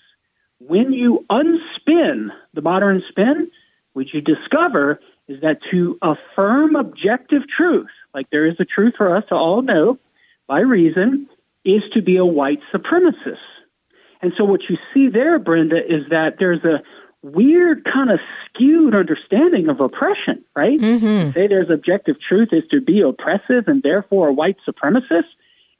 when 0.69 0.93
you 0.93 1.25
unspin 1.31 2.29
the 2.53 2.61
modern 2.61 3.01
spin, 3.09 3.49
what 3.93 4.13
you 4.13 4.21
discover 4.21 4.99
is 5.27 5.41
that 5.41 5.59
to 5.71 5.97
affirm 6.01 6.75
objective 6.75 7.47
truth, 7.47 7.89
like 8.13 8.29
there 8.29 8.45
is 8.45 8.55
a 8.59 8.65
truth 8.65 8.93
for 8.95 9.15
us 9.15 9.23
to 9.29 9.35
all 9.35 9.63
know 9.63 9.97
by 10.45 10.59
reason, 10.59 11.27
is 11.65 11.81
to 11.93 12.03
be 12.03 12.17
a 12.17 12.25
white 12.25 12.61
supremacist. 12.71 13.37
And 14.21 14.31
so 14.37 14.43
what 14.43 14.61
you 14.69 14.77
see 14.93 15.09
there, 15.09 15.39
Brenda, 15.39 15.83
is 15.83 16.09
that 16.11 16.37
there's 16.37 16.63
a 16.63 16.83
weird 17.23 17.83
kind 17.83 18.11
of 18.11 18.19
skewed 18.45 18.93
understanding 18.93 19.69
of 19.69 19.79
oppression, 19.79 20.45
right? 20.55 20.79
Mm-hmm. 20.79 21.31
Say 21.31 21.47
there's 21.47 21.71
objective 21.71 22.17
truth 22.21 22.49
is 22.51 22.63
to 22.69 22.79
be 22.79 23.01
oppressive 23.01 23.67
and 23.67 23.81
therefore 23.81 24.27
a 24.27 24.33
white 24.33 24.57
supremacist. 24.67 25.29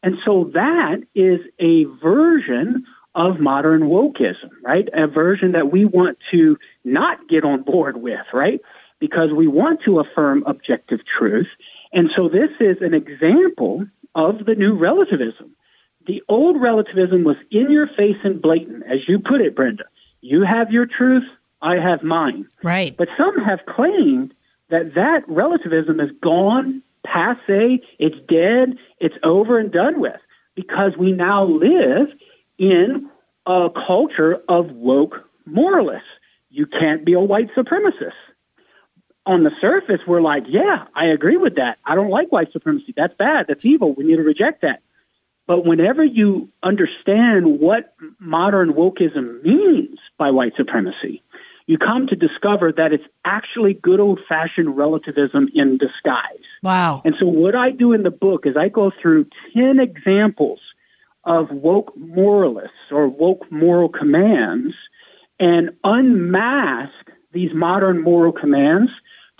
And 0.02 0.18
so 0.26 0.46
that 0.56 1.02
is 1.14 1.42
a 1.60 1.84
version 1.84 2.86
of 3.16 3.40
modern 3.40 3.84
wokeism, 3.84 4.50
right? 4.64 4.88
A 4.94 5.08
version 5.08 5.54
that 5.54 5.72
we 5.72 5.86
want 5.86 6.18
to 6.32 6.58
not 6.84 7.28
get 7.28 7.44
on 7.44 7.64
board 7.64 7.98
with, 7.98 8.26
right? 8.34 8.62
Because 9.00 9.32
we 9.32 9.48
want 9.48 9.82
to 9.84 10.00
affirm 10.00 10.44
objective 10.46 11.06
truth. 11.06 11.48
And 11.92 12.12
so 12.16 12.30
this 12.30 12.52
is 12.60 12.78
an 12.82 12.94
example 12.94 13.88
of 14.14 14.46
the 14.46 14.56
new 14.56 14.74
relativism. 14.74 15.56
The 16.06 16.24
old 16.28 16.62
relativism 16.62 17.24
was 17.24 17.38
in 17.52 17.72
your 17.72 17.88
face 17.88 18.18
and 18.24 18.42
blatant, 18.42 18.84
as 18.86 19.08
you 19.08 19.20
put 19.20 19.42
it, 19.42 19.56
Brenda. 19.56 19.86
You 20.22 20.44
have 20.44 20.72
your 20.72 20.86
truth, 20.86 21.26
I 21.62 21.78
have 21.78 22.04
mine. 22.04 22.48
Right. 22.64 22.96
But 22.96 23.10
some 23.18 23.40
have 23.44 23.66
claimed 23.66 24.34
that 24.70 24.96
that 24.96 25.28
relativism 25.28 26.00
is 26.00 26.12
gone, 26.22 26.84
passe, 27.04 27.82
it's 27.98 28.18
dead, 28.28 28.78
it's 29.00 29.16
over 29.24 29.58
and 29.58 29.72
done 29.72 30.00
with, 30.00 30.20
because 30.56 30.96
we 30.98 31.12
now 31.12 31.44
live 31.44 32.08
in 32.60 33.10
a 33.46 33.70
culture 33.70 34.42
of 34.48 34.72
woke 34.72 35.28
moralists. 35.46 36.08
You 36.52 36.68
can't 36.68 37.04
be 37.06 37.14
a 37.14 37.20
white 37.20 37.54
supremacist. 37.56 38.14
On 39.26 39.44
the 39.44 39.52
surface, 39.62 40.02
we're 40.06 40.22
like, 40.22 40.44
yeah, 40.48 40.86
I 40.94 41.08
agree 41.08 41.38
with 41.38 41.56
that. 41.56 41.78
I 41.86 41.96
don't 41.96 42.10
like 42.10 42.32
white 42.32 42.52
supremacy. 42.52 42.94
That's 42.96 43.14
bad. 43.16 43.48
That's 43.48 43.66
evil. 43.66 43.94
We 43.94 44.04
need 44.04 44.18
to 44.18 44.24
reject 44.24 44.62
that. 44.62 44.82
But 45.46 45.66
whenever 45.66 46.04
you 46.04 46.50
understand 46.62 47.60
what 47.60 47.94
modern 48.20 48.74
wokeism 48.74 49.44
means 49.44 49.98
by 50.18 50.32
white 50.32 50.54
supremacy, 50.56 51.24
you 51.66 51.78
come 51.78 52.08
to 52.08 52.16
discover 52.16 52.72
that 52.72 52.94
it's 52.94 53.04
actually 53.26 53.76
good 53.76 54.00
old 54.00 54.20
fashioned 54.28 54.76
relativism 54.76 55.50
in 55.54 55.78
disguise. 55.78 56.44
Wow. 56.64 57.02
And 57.06 57.16
so 57.20 57.28
what 57.28 57.56
I 57.56 57.72
do 57.72 57.94
in 57.94 58.04
the 58.04 58.12
book 58.12 58.46
is 58.46 58.58
I 58.58 58.70
go 58.70 58.92
through 59.02 59.28
10 59.54 59.80
examples 59.80 60.60
of 61.30 61.52
woke 61.52 61.96
moralists 61.96 62.92
or 62.92 63.08
woke 63.08 63.50
moral 63.52 63.88
commands 63.88 64.74
and 65.40 65.70
unmask 65.84 66.92
these 67.32 67.54
modern 67.54 68.02
moral 68.02 68.32
commands 68.32 68.92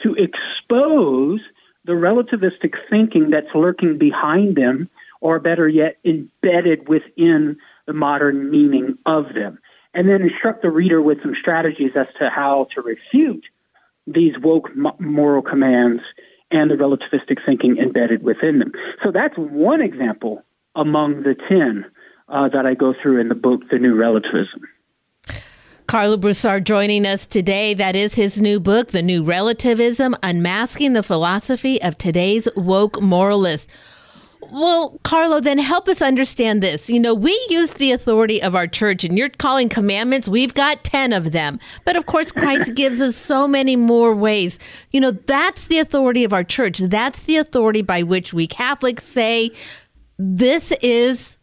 to 0.04 0.14
expose 0.14 1.42
the 1.86 1.94
relativistic 1.94 2.76
thinking 2.92 3.32
that's 3.32 3.54
lurking 3.56 3.98
behind 3.98 4.56
them, 4.56 4.88
or 5.20 5.40
better 5.40 5.68
yet, 5.68 5.98
embedded 6.06 6.88
within 6.88 7.58
the 7.88 7.94
modern 7.94 8.52
meaning 8.52 9.00
of 9.08 9.34
them. 9.34 9.58
And 9.96 10.08
then 10.08 10.22
instruct 10.22 10.62
the 10.62 10.70
reader 10.70 11.02
with 11.02 11.24
some 11.24 11.34
strategies 11.34 11.94
as 11.96 12.06
to 12.20 12.30
how 12.30 12.68
to 12.76 12.82
refute 12.84 13.46
these 14.06 14.38
woke 14.38 14.70
moral 15.00 15.42
commands 15.42 16.04
and 16.52 16.70
the 16.70 16.76
relativistic 16.76 17.44
thinking 17.44 17.78
embedded 17.78 18.22
within 18.22 18.60
them. 18.60 18.74
So 19.04 19.10
that's 19.12 19.36
one 19.36 19.82
example 19.82 20.44
among 20.80 21.24
the 21.24 21.36
10 21.50 21.86
uh, 22.30 22.48
that 22.48 22.66
I 22.66 22.74
go 22.74 22.94
through 22.94 23.20
in 23.20 23.28
the 23.28 23.36
book, 23.36 23.70
The 23.70 23.78
New 23.78 23.96
Relativism. 23.96 24.62
Karlo 25.88 26.20
Broussard 26.20 26.66
joining 26.66 27.06
us 27.06 27.26
today. 27.26 27.74
That 27.74 27.96
is 27.96 28.14
his 28.14 28.40
new 28.40 28.60
book, 28.60 28.90
The 28.90 29.02
New 29.02 29.24
Relativism 29.24 30.16
Unmasking 30.24 30.94
the 30.94 31.04
Philosophy 31.04 31.82
of 31.82 31.98
Today's 31.98 32.48
Woke 32.56 33.02
Moralists. 33.02 33.68
Well, 34.52 35.00
Karlo, 35.04 35.44
then 35.44 35.58
help 35.58 35.88
us 35.90 36.02
understand 36.02 36.64
this. 36.64 36.90
You 36.90 37.00
know, 37.00 37.14
we 37.14 37.32
use 37.50 37.74
the 37.74 37.92
authority 37.92 38.42
of 38.42 38.56
our 38.56 38.68
church, 38.68 39.04
and 39.04 39.18
you're 39.18 39.30
calling 39.30 39.68
commandments. 39.68 40.30
We've 40.30 40.54
got 40.54 40.84
10 40.84 41.12
of 41.12 41.32
them. 41.32 41.60
But 41.86 41.98
of 41.98 42.06
course, 42.06 42.32
Christ 42.32 42.74
gives 42.76 43.02
us 43.02 43.16
so 43.16 43.48
many 43.48 43.76
more 43.76 44.16
ways. 44.16 44.58
You 44.92 45.02
know, 45.02 45.12
that's 45.12 45.68
the 45.68 45.80
authority 45.80 46.24
of 46.24 46.34
our 46.34 46.44
church. 46.44 46.80
That's 46.80 47.24
the 47.24 47.38
authority 47.38 47.82
by 47.82 48.04
which 48.04 48.34
we 48.34 48.48
Catholics 48.48 49.04
say 49.04 49.52
this 50.20 50.74
is 50.82 51.38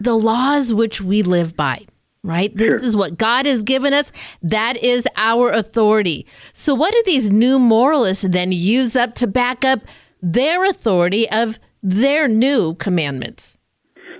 the 0.00 0.14
laws 0.14 0.72
which 0.72 1.00
we 1.00 1.22
live 1.22 1.54
by, 1.54 1.78
right? 2.22 2.54
This 2.56 2.80
Sure. 2.80 2.84
is 2.84 2.96
what 2.96 3.18
God 3.18 3.46
has 3.46 3.62
given 3.62 3.92
us. 3.92 4.10
That 4.42 4.76
is 4.82 5.06
our 5.16 5.50
authority. 5.50 6.26
So, 6.54 6.74
what 6.74 6.92
do 6.92 7.02
these 7.06 7.30
new 7.30 7.58
moralists 7.58 8.24
then 8.26 8.50
use 8.50 8.96
up 8.96 9.14
to 9.16 9.26
back 9.26 9.64
up 9.64 9.80
their 10.22 10.64
authority 10.64 11.28
of 11.30 11.58
their 11.82 12.26
new 12.26 12.74
commandments? 12.74 13.58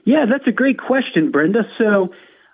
Yeah, 0.04 0.26
that's 0.26 0.46
a 0.46 0.52
great 0.52 0.78
question, 0.78 1.30
Brenda. 1.30 1.66
So, 1.78 2.10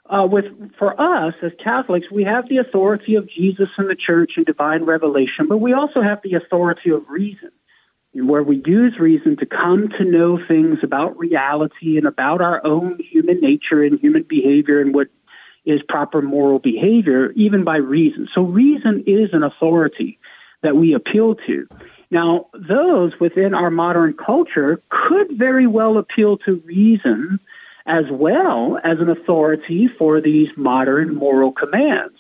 uh, 0.09 0.27
with 0.31 0.45
for 0.79 0.99
us 1.01 1.35
as 1.43 1.51
Catholics, 1.63 2.07
we 2.13 2.23
have 2.25 2.49
the 2.49 2.59
authority 2.59 3.17
of 3.17 3.29
Jesus 3.29 3.69
and 3.77 3.91
the 3.91 3.97
Church 3.97 4.33
and 4.37 4.47
divine 4.47 4.85
revelation, 4.85 5.47
but 5.49 5.59
we 5.59 5.73
also 5.73 6.01
have 6.01 6.21
the 6.23 6.35
authority 6.35 6.91
of 6.91 7.09
reason, 7.09 7.51
where 8.13 8.43
we 8.43 8.63
use 8.65 8.99
reason 8.99 9.37
to 9.37 9.47
come 9.47 9.89
to 9.91 10.05
know 10.05 10.39
things 10.47 10.79
about 10.83 11.19
reality 11.19 11.97
and 11.97 12.07
about 12.07 12.41
our 12.41 12.65
own 12.65 12.99
human 12.99 13.41
nature 13.41 13.83
and 13.83 14.01
human 14.01 14.25
behavior 14.25 14.81
and 14.81 14.95
what 14.95 15.09
is 15.65 15.81
proper 15.89 16.21
moral 16.21 16.59
behavior, 16.59 17.31
even 17.33 17.65
by 17.65 17.77
reason. 17.77 18.29
So, 18.35 18.43
reason 18.43 19.05
is 19.07 19.31
an 19.33 19.43
authority 19.43 20.19
that 20.63 20.77
we 20.77 20.95
appeal 20.95 21.37
to. 21.47 21.69
Now, 22.11 22.47
those 22.53 23.13
within 23.21 23.55
our 23.55 23.71
modern 23.71 24.15
culture 24.15 24.83
could 24.89 25.39
very 25.39 25.67
well 25.67 25.97
appeal 25.97 26.39
to 26.39 26.57
reason 26.65 27.39
as 27.87 28.05
well 28.11 28.79
as 28.83 28.99
an 28.99 29.09
authority 29.09 29.89
for 29.89 30.21
these 30.21 30.49
modern 30.57 31.15
moral 31.15 31.53
commands. 31.53 32.20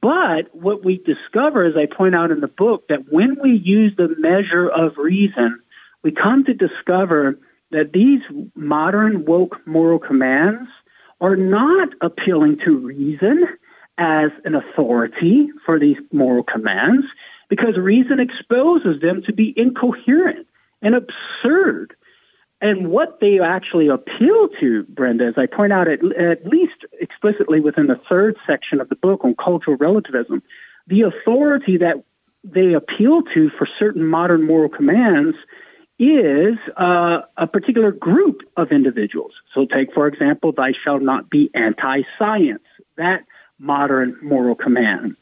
But 0.00 0.54
what 0.54 0.84
we 0.84 0.98
discover, 0.98 1.64
as 1.64 1.76
I 1.76 1.86
point 1.86 2.14
out 2.14 2.30
in 2.30 2.40
the 2.40 2.48
book, 2.48 2.88
that 2.88 3.12
when 3.12 3.38
we 3.42 3.52
use 3.52 3.94
the 3.96 4.14
measure 4.18 4.68
of 4.68 4.96
reason, 4.96 5.60
we 6.02 6.12
come 6.12 6.44
to 6.44 6.54
discover 6.54 7.38
that 7.70 7.92
these 7.92 8.20
modern 8.54 9.24
woke 9.24 9.66
moral 9.66 9.98
commands 9.98 10.68
are 11.20 11.36
not 11.36 11.90
appealing 12.00 12.58
to 12.58 12.76
reason 12.76 13.46
as 13.98 14.30
an 14.44 14.54
authority 14.54 15.48
for 15.64 15.78
these 15.78 15.98
moral 16.12 16.42
commands 16.42 17.06
because 17.48 17.76
reason 17.76 18.18
exposes 18.18 19.00
them 19.00 19.22
to 19.22 19.32
be 19.32 19.52
incoherent 19.56 20.46
and 20.80 20.94
absurd. 20.94 21.94
And 22.60 22.88
what 22.88 23.20
they 23.20 23.40
actually 23.40 23.88
appeal 23.88 24.48
to, 24.60 24.84
Brenda, 24.84 25.26
as 25.26 25.34
I 25.36 25.46
point 25.46 25.72
out 25.72 25.88
at, 25.88 26.04
at 26.12 26.46
least 26.46 26.84
explicitly 27.22 27.60
within 27.60 27.86
the 27.86 28.00
third 28.08 28.36
section 28.46 28.80
of 28.80 28.88
the 28.88 28.96
book 28.96 29.24
on 29.24 29.34
cultural 29.34 29.76
relativism, 29.76 30.42
the 30.86 31.02
authority 31.02 31.76
that 31.76 32.02
they 32.42 32.74
appeal 32.74 33.22
to 33.22 33.50
for 33.50 33.68
certain 33.78 34.04
modern 34.04 34.44
moral 34.44 34.68
commands 34.68 35.36
is 35.98 36.56
uh, 36.76 37.20
a 37.36 37.46
particular 37.46 37.92
group 37.92 38.40
of 38.56 38.72
individuals. 38.72 39.32
So 39.54 39.66
take, 39.66 39.94
for 39.94 40.08
example, 40.08 40.50
thou 40.52 40.72
shalt 40.72 41.02
not 41.02 41.30
be 41.30 41.50
anti-science, 41.54 42.64
that 42.96 43.24
modern 43.58 44.18
moral 44.20 44.56
command. 44.56 45.16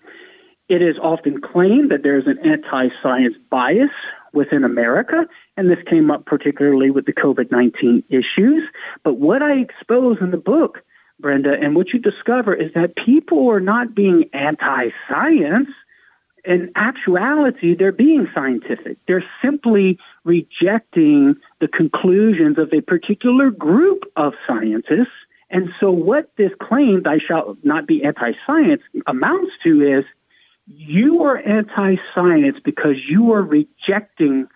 It 0.71 0.81
is 0.81 0.97
often 0.99 1.43
claimed 1.43 1.91
that 1.91 2.03
there's 2.03 2.27
an 2.27 2.39
anti-science 2.39 3.37
bias 3.51 3.91
within 4.33 4.65
America, 4.65 5.27
and 5.57 5.69
this 5.69 5.83
came 5.87 6.11
up 6.11 6.25
particularly 6.25 6.91
with 6.91 7.05
the 7.05 7.13
COVID-19 7.13 8.05
issues. 8.09 8.63
But 9.03 9.15
what 9.15 9.43
I 9.43 9.59
expose 9.59 10.19
in 10.21 10.31
the 10.31 10.39
book, 10.39 10.83
Brenda, 11.21 11.53
and 11.53 11.75
what 11.75 11.93
you 11.93 11.99
discover 11.99 12.55
is 12.55 12.73
that 12.75 12.97
people 12.97 13.49
are 13.51 13.61
not 13.61 13.95
being 13.95 14.31
anti-science 14.33 15.69
in 16.45 16.73
actuality, 16.75 17.75
they're 17.75 17.93
being 17.93 18.27
scientific. 18.35 18.99
They're 19.07 19.25
simply 19.43 19.99
rejecting 20.25 21.37
the 21.61 21.69
conclusions 21.69 22.59
of 22.59 22.73
a 22.73 22.81
particular 22.81 23.51
group 23.51 24.05
of 24.17 24.35
scientists. 24.47 25.09
And 25.51 25.71
so 25.81 25.91
what 25.91 26.31
this 26.37 26.53
claim, 26.61 27.03
I 27.07 27.19
shall 27.19 27.57
not 27.63 27.87
be 27.87 28.03
anti-science, 28.05 28.83
amounts 29.07 29.53
to 29.65 29.83
is 29.83 30.05
you 30.67 31.25
are 31.25 31.37
anti-science 31.37 32.59
because 32.65 32.97
you 33.09 33.33
are 33.33 33.43
rejecting 33.43 34.47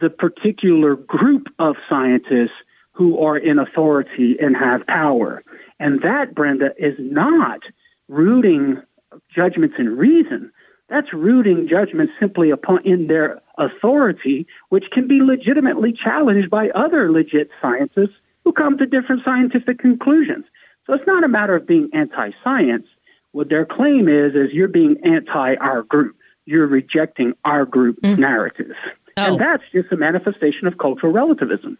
the 0.00 0.10
particular 0.10 0.96
group 0.96 1.48
of 1.58 1.76
scientists 1.88 2.52
who 2.92 3.18
are 3.18 3.36
in 3.36 3.58
authority 3.58 4.36
and 4.40 4.56
have 4.56 4.86
power. 4.86 5.42
And 5.78 6.02
that, 6.02 6.34
Brenda, 6.34 6.72
is 6.78 6.94
not 6.98 7.60
rooting 8.08 8.80
judgments 9.34 9.76
in 9.78 9.96
reason. 9.96 10.52
That's 10.88 11.12
rooting 11.12 11.66
judgments 11.68 12.12
simply 12.20 12.50
upon 12.50 12.84
in 12.84 13.06
their 13.06 13.40
authority, 13.58 14.46
which 14.68 14.84
can 14.92 15.08
be 15.08 15.22
legitimately 15.22 15.92
challenged 15.92 16.50
by 16.50 16.70
other 16.70 17.10
legit 17.10 17.50
scientists 17.60 18.14
who 18.44 18.52
come 18.52 18.78
to 18.78 18.86
different 18.86 19.24
scientific 19.24 19.78
conclusions. 19.78 20.44
So 20.86 20.92
it's 20.92 21.06
not 21.06 21.24
a 21.24 21.28
matter 21.28 21.56
of 21.56 21.66
being 21.66 21.88
anti-science. 21.92 22.86
What 23.32 23.48
their 23.48 23.64
claim 23.64 24.08
is, 24.08 24.34
is 24.34 24.52
you're 24.52 24.68
being 24.68 24.98
anti 25.02 25.56
our 25.56 25.82
group. 25.82 26.16
You're 26.44 26.66
rejecting 26.66 27.32
our 27.44 27.64
group 27.64 28.00
mm. 28.02 28.18
narratives. 28.18 28.74
Oh. 29.16 29.22
And 29.22 29.40
that's 29.40 29.64
just 29.72 29.90
a 29.92 29.96
manifestation 29.96 30.66
of 30.66 30.76
cultural 30.76 31.12
relativism. 31.12 31.78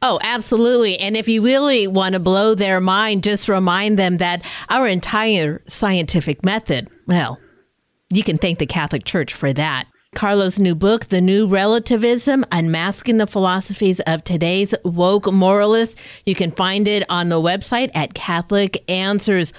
Oh, 0.00 0.18
absolutely. 0.22 0.98
And 0.98 1.16
if 1.16 1.28
you 1.28 1.42
really 1.42 1.86
want 1.86 2.14
to 2.14 2.20
blow 2.20 2.54
their 2.54 2.80
mind, 2.80 3.22
just 3.22 3.48
remind 3.48 3.98
them 3.98 4.18
that 4.18 4.42
our 4.68 4.86
entire 4.86 5.62
scientific 5.66 6.44
method, 6.44 6.88
well, 7.06 7.38
you 8.10 8.22
can 8.22 8.38
thank 8.38 8.58
the 8.58 8.66
Catholic 8.66 9.04
Church 9.04 9.32
for 9.32 9.52
that. 9.52 9.86
Karlo's 10.14 10.60
new 10.60 10.74
book, 10.74 11.06
The 11.06 11.22
New 11.22 11.46
Relativism 11.46 12.44
Unmasking 12.52 13.16
the 13.16 13.26
Philosophies 13.26 13.98
of 14.00 14.22
Today's 14.22 14.74
Woke 14.84 15.32
Moralists. 15.32 15.96
You 16.26 16.34
can 16.34 16.52
find 16.52 16.86
it 16.86 17.04
on 17.08 17.30
the 17.30 17.40
website 17.40 17.90
at 17.94 18.12
Catholic 18.12 18.84
Answers. 18.90 19.54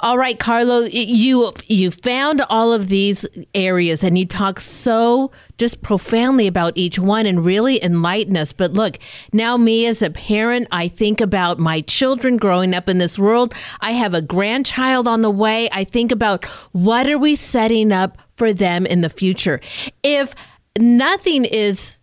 All 0.00 0.16
right, 0.16 0.38
Karlo, 0.38 0.88
you 0.92 1.52
you 1.66 1.90
found 1.90 2.42
all 2.48 2.72
of 2.72 2.88
these 2.88 3.26
areas 3.52 4.04
and 4.04 4.16
you 4.16 4.26
talk 4.26 4.60
so 4.60 5.32
just 5.58 5.82
profoundly 5.82 6.46
about 6.46 6.74
each 6.76 7.00
one 7.00 7.26
and 7.26 7.44
really 7.44 7.82
enlighten 7.82 8.36
us. 8.36 8.52
But 8.52 8.74
look, 8.74 8.98
now 9.32 9.56
me 9.56 9.86
as 9.86 10.00
a 10.00 10.10
parent, 10.10 10.68
I 10.70 10.86
think 10.86 11.20
about 11.20 11.58
my 11.58 11.80
children 11.80 12.36
growing 12.36 12.74
up 12.74 12.88
in 12.88 12.98
this 12.98 13.18
world. 13.18 13.54
I 13.80 13.90
have 13.92 14.14
a 14.14 14.22
grandchild 14.22 15.08
on 15.08 15.22
the 15.22 15.30
way. 15.30 15.68
I 15.72 15.82
think 15.82 16.12
about 16.12 16.44
what 16.70 17.08
are 17.08 17.18
we 17.18 17.34
setting 17.34 17.90
up 17.90 18.18
for 18.36 18.52
them 18.52 18.86
in 18.86 19.00
the 19.00 19.08
future? 19.08 19.60
If 20.04 20.32
nothing 20.78 21.44
is 21.44 21.98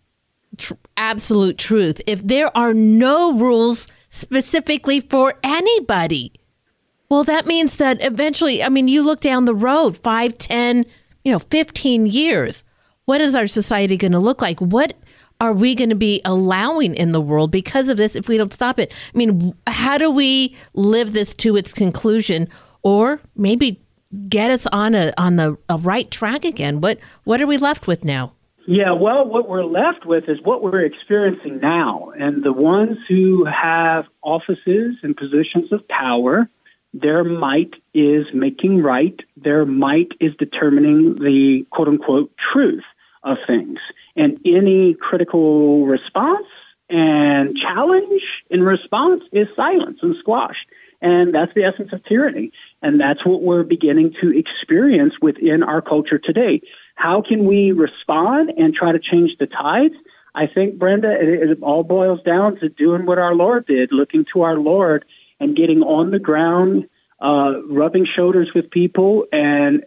tr- 0.58 0.74
absolute 0.98 1.58
truth, 1.58 2.02
if 2.08 2.26
there 2.28 2.56
are 2.58 2.74
no 2.74 3.38
rules 3.38 3.88
specifically 4.10 5.00
for 5.00 5.36
anybody, 5.44 6.34
well, 7.10 7.24
that 7.24 7.46
means 7.46 7.78
that 7.78 7.98
eventually, 8.02 8.64
I 8.64 8.70
mean, 8.70 8.88
you 8.88 9.04
look 9.04 9.22
down 9.22 9.46
the 9.46 9.56
road, 9.56 9.98
five, 9.98 10.38
ten, 10.38 10.86
you 11.24 11.32
know, 11.32 11.40
15 11.40 12.06
years. 12.06 12.64
What 13.06 13.22
is 13.22 13.36
our 13.36 13.48
society 13.48 13.98
going 13.98 14.14
to 14.14 14.20
look 14.20 14.42
like? 14.42 14.60
What 14.60 14.96
are 15.40 15.54
we 15.54 15.76
going 15.76 15.90
to 15.90 15.96
be 15.96 16.22
allowing 16.26 16.96
in 16.96 17.12
the 17.12 17.22
world 17.22 17.52
because 17.52 17.88
of 17.88 17.98
this 17.98 18.16
if 18.16 18.28
we 18.28 18.38
don't 18.38 18.54
stop 18.54 18.80
it? 18.80 18.92
I 19.14 19.18
mean, 19.18 19.54
how 19.68 19.98
do 19.98 20.10
we 20.10 20.56
live 20.74 21.14
this 21.14 21.36
to 21.36 21.56
its 21.56 21.74
conclusion 21.74 22.48
or 22.84 23.20
maybe 23.36 23.82
get 24.30 24.50
us 24.50 24.66
on 24.68 24.96
a 24.96 25.14
on 25.18 25.36
the 25.36 25.58
a 25.70 25.78
right 25.78 26.10
track 26.10 26.46
again? 26.46 26.82
What 26.82 27.00
what 27.26 27.42
are 27.42 27.48
we 27.48 27.58
left 27.58 27.86
with 27.86 28.04
now? 28.04 28.34
Yeah, 28.68 28.94
well, 28.94 29.28
what 29.28 29.48
we're 29.48 29.64
left 29.64 30.08
with 30.08 30.28
is 30.28 30.40
what 30.42 30.64
we're 30.64 30.84
experiencing 30.84 31.60
now. 31.60 32.12
And 32.18 32.44
the 32.44 32.54
ones 32.54 32.98
who 33.08 33.46
have 33.46 34.08
offices 34.24 34.96
and 35.04 35.16
positions 35.16 35.72
of 35.72 35.88
power 35.88 36.50
their 37.02 37.24
might 37.26 37.74
is 37.94 38.26
making 38.34 38.82
right. 38.82 39.20
Their 39.36 39.66
might 39.66 40.14
is 40.22 40.34
determining 40.38 41.16
the 41.16 41.66
quote 41.70 41.90
unquote 41.90 42.32
truth 42.38 42.84
of 43.22 43.38
things. 43.46 43.80
And 44.16 44.40
any 44.46 44.94
critical 44.94 45.86
response 45.86 46.48
and 46.90 47.58
challenge 47.58 48.22
in 48.50 48.64
response 48.64 49.24
is 49.34 49.48
silence 49.58 50.00
and 50.02 50.16
squashed. 50.20 50.68
And 51.02 51.36
that's 51.36 51.54
the 51.54 51.66
essence 51.66 51.92
of 51.92 52.04
tyranny. 52.06 52.52
And 52.82 53.00
that's 53.00 53.26
what 53.26 53.42
we're 53.42 53.64
beginning 53.64 54.16
to 54.22 54.32
experience 54.32 55.16
within 55.22 55.64
our 55.64 55.82
culture 55.82 56.18
today. 56.18 56.62
How 56.96 57.22
can 57.22 57.44
we 57.46 57.74
respond 57.74 58.54
and 58.58 58.74
try 58.74 58.94
to 58.94 59.00
change 59.00 59.38
the 59.38 59.48
tides? 59.48 59.96
I 60.34 60.48
think, 60.48 60.78
Brenda, 60.78 61.12
it, 61.12 61.50
it 61.50 61.58
all 61.62 61.84
boils 61.84 62.22
down 62.24 62.58
to 62.60 62.70
doing 62.70 63.06
what 63.06 63.20
our 63.20 63.36
Lord 63.36 63.66
did, 63.66 63.92
looking 63.92 64.26
to 64.32 64.44
our 64.44 64.56
Lord 64.58 65.04
and 65.40 65.56
getting 65.56 65.82
on 65.82 66.12
the 66.12 66.20
ground, 66.20 66.88
uh, 67.20 67.54
rubbing 67.68 68.06
shoulders 68.06 68.52
with 68.54 68.70
people 68.70 69.26
and 69.32 69.86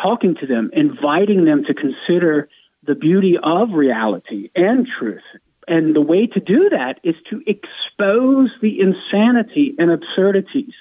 talking 0.00 0.34
to 0.36 0.46
them, 0.46 0.70
inviting 0.72 1.44
them 1.44 1.64
to 1.64 1.74
consider 1.74 2.48
the 2.84 2.94
beauty 2.94 3.36
of 3.42 3.72
reality 3.72 4.50
and 4.54 4.86
truth. 4.86 5.22
And 5.66 5.94
the 5.94 6.00
way 6.00 6.26
to 6.26 6.40
do 6.40 6.70
that 6.70 7.00
is 7.02 7.14
to 7.30 7.42
expose 7.46 8.50
the 8.62 8.80
insanity 8.80 9.74
and 9.78 9.90
absurdities 9.90 10.72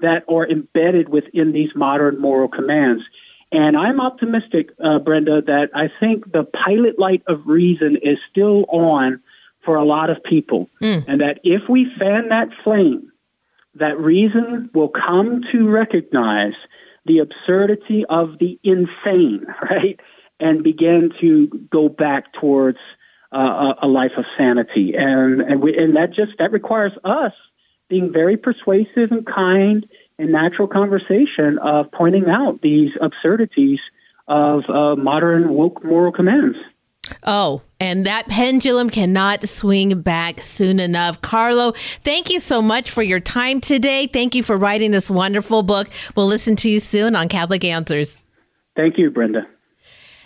that 0.00 0.24
are 0.28 0.48
embedded 0.48 1.08
within 1.08 1.52
these 1.52 1.70
modern 1.74 2.20
moral 2.20 2.48
commands. 2.48 3.02
And 3.50 3.76
I'm 3.76 4.00
optimistic, 4.00 4.70
uh, 4.82 4.98
Brenda, 4.98 5.42
that 5.42 5.70
I 5.74 5.88
think 6.00 6.30
the 6.30 6.44
pilot 6.44 6.98
light 6.98 7.22
of 7.26 7.46
reason 7.46 7.96
is 7.96 8.18
still 8.30 8.66
on 8.68 9.20
for 9.64 9.76
a 9.76 9.84
lot 9.84 10.10
of 10.10 10.22
people. 10.22 10.68
Mm. 10.80 11.04
And 11.08 11.20
that 11.20 11.40
if 11.42 11.62
we 11.68 11.90
fan 11.98 12.28
that 12.28 12.48
flame, 12.62 13.10
that 13.78 13.98
reason 13.98 14.70
will 14.74 14.88
come 14.88 15.42
to 15.52 15.68
recognize 15.68 16.54
the 17.04 17.20
absurdity 17.20 18.04
of 18.08 18.38
the 18.38 18.58
insane, 18.62 19.46
right? 19.62 19.98
And 20.38 20.62
begin 20.62 21.12
to 21.20 21.48
go 21.70 21.88
back 21.88 22.32
towards 22.34 22.78
uh, 23.32 23.74
a, 23.80 23.86
life 23.86 24.12
of 24.16 24.24
sanity. 24.36 24.94
And, 24.96 25.40
and, 25.40 25.62
we, 25.62 25.76
and 25.76 25.96
that 25.96 26.12
just, 26.12 26.32
that 26.38 26.52
requires 26.52 26.92
us 27.04 27.32
being 27.88 28.12
very 28.12 28.36
persuasive 28.36 29.12
and 29.12 29.26
kind 29.26 29.86
in 30.18 30.32
natural 30.32 30.68
conversation 30.68 31.58
of 31.58 31.90
pointing 31.92 32.28
out 32.28 32.60
these 32.62 32.90
absurdities 33.00 33.78
of 34.28 34.68
uh, 34.68 34.96
modern 34.96 35.50
woke 35.50 35.84
moral 35.84 36.12
commands. 36.12 36.56
Oh, 37.24 37.62
and 37.80 38.06
that 38.06 38.26
pendulum 38.28 38.90
cannot 38.90 39.48
swing 39.48 40.00
back 40.00 40.42
soon 40.42 40.80
enough. 40.80 41.20
Karlo, 41.20 41.76
thank 42.04 42.30
you 42.30 42.40
so 42.40 42.62
much 42.62 42.90
for 42.90 43.02
your 43.02 43.20
time 43.20 43.60
today. 43.60 44.06
Thank 44.06 44.34
you 44.34 44.42
for 44.42 44.56
writing 44.56 44.90
this 44.90 45.10
wonderful 45.10 45.62
book. 45.62 45.88
We'll 46.14 46.26
listen 46.26 46.56
to 46.56 46.70
you 46.70 46.80
soon 46.80 47.14
on 47.14 47.28
Catholic 47.28 47.64
Answers. 47.64 48.16
Thank 48.76 48.98
you, 48.98 49.10
Brenda. 49.10 49.46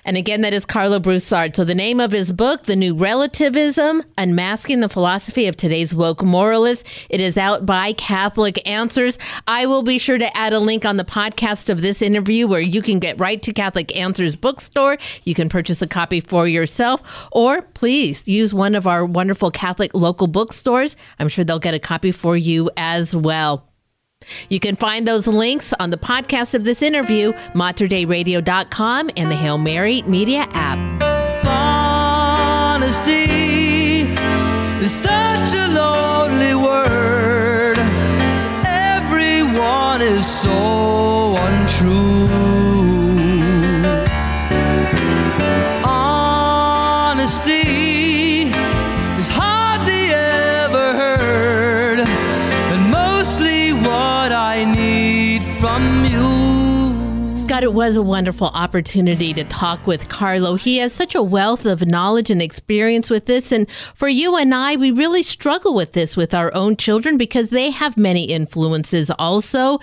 And 0.04 0.16
again, 0.16 0.40
that 0.40 0.52
is 0.52 0.64
Karlo 0.64 1.00
Broussard. 1.00 1.54
So 1.54 1.64
the 1.64 1.74
name 1.74 2.00
of 2.00 2.12
his 2.12 2.32
book, 2.32 2.64
The 2.64 2.76
New 2.76 2.94
Relativism, 2.94 4.02
Unmasking 4.18 4.80
the 4.80 4.88
Philosophy 4.88 5.46
of 5.46 5.56
Today's 5.56 5.94
Woke 5.94 6.22
Moralists. 6.22 6.88
It 7.08 7.20
is 7.20 7.36
out 7.36 7.66
by 7.66 7.92
Catholic 7.94 8.66
Answers. 8.68 9.18
I 9.46 9.66
will 9.66 9.82
be 9.82 9.98
sure 9.98 10.18
to 10.18 10.36
add 10.36 10.52
a 10.52 10.58
link 10.58 10.84
on 10.84 10.96
the 10.96 11.04
podcast 11.04 11.70
of 11.70 11.82
this 11.82 12.02
interview 12.02 12.48
where 12.48 12.60
you 12.60 12.82
can 12.82 12.98
get 12.98 13.20
right 13.20 13.42
to 13.42 13.52
Catholic 13.52 13.94
Answers 13.96 14.36
bookstore. 14.36 14.98
You 15.24 15.34
can 15.34 15.48
purchase 15.48 15.82
a 15.82 15.86
copy 15.86 16.20
for 16.20 16.48
yourself, 16.48 17.02
or 17.32 17.62
please 17.62 18.26
use 18.26 18.54
one 18.54 18.74
of 18.74 18.86
our 18.86 19.04
wonderful 19.04 19.50
Catholic 19.50 19.94
local 19.94 20.26
bookstores. 20.26 20.96
I'm 21.18 21.28
sure 21.28 21.44
they'll 21.44 21.58
get 21.58 21.74
a 21.74 21.78
copy 21.78 22.12
for 22.12 22.36
you 22.36 22.70
as 22.76 23.14
well. 23.14 23.69
You 24.50 24.60
can 24.60 24.76
find 24.76 25.08
those 25.08 25.26
links 25.26 25.72
on 25.80 25.88
the 25.90 25.96
podcast 25.96 26.52
of 26.54 26.64
this 26.64 26.82
interview, 26.82 27.32
materdeiradio.com, 27.54 29.10
and 29.16 29.30
the 29.30 29.36
Hail 29.36 29.56
Mary 29.56 30.02
Media 30.02 30.46
app. 30.52 30.78
Honesty 31.46 33.22
is 34.82 34.92
such 34.92 35.54
a 35.56 35.68
lonely 35.68 36.54
word. 36.54 37.78
Everyone 38.66 40.02
is 40.02 40.26
so 40.26 41.19
thought 57.60 57.64
it 57.64 57.74
was 57.74 57.98
a 57.98 58.02
wonderful 58.02 58.46
opportunity 58.46 59.34
to 59.34 59.44
talk 59.44 59.86
with 59.86 60.08
Karlo. 60.08 60.58
He 60.58 60.78
has 60.78 60.94
such 60.94 61.14
a 61.14 61.22
wealth 61.22 61.66
of 61.66 61.84
knowledge 61.84 62.30
and 62.30 62.40
experience 62.40 63.10
with 63.10 63.26
this. 63.26 63.52
And 63.52 63.70
for 63.94 64.08
you 64.08 64.34
and 64.34 64.54
I, 64.54 64.76
we 64.76 64.90
really 64.92 65.22
struggle 65.22 65.74
with 65.74 65.92
this 65.92 66.16
with 66.16 66.32
our 66.32 66.50
own 66.54 66.78
children 66.78 67.18
because 67.18 67.50
they 67.50 67.68
have 67.68 67.98
many 67.98 68.24
influences 68.24 69.10
also 69.18 69.78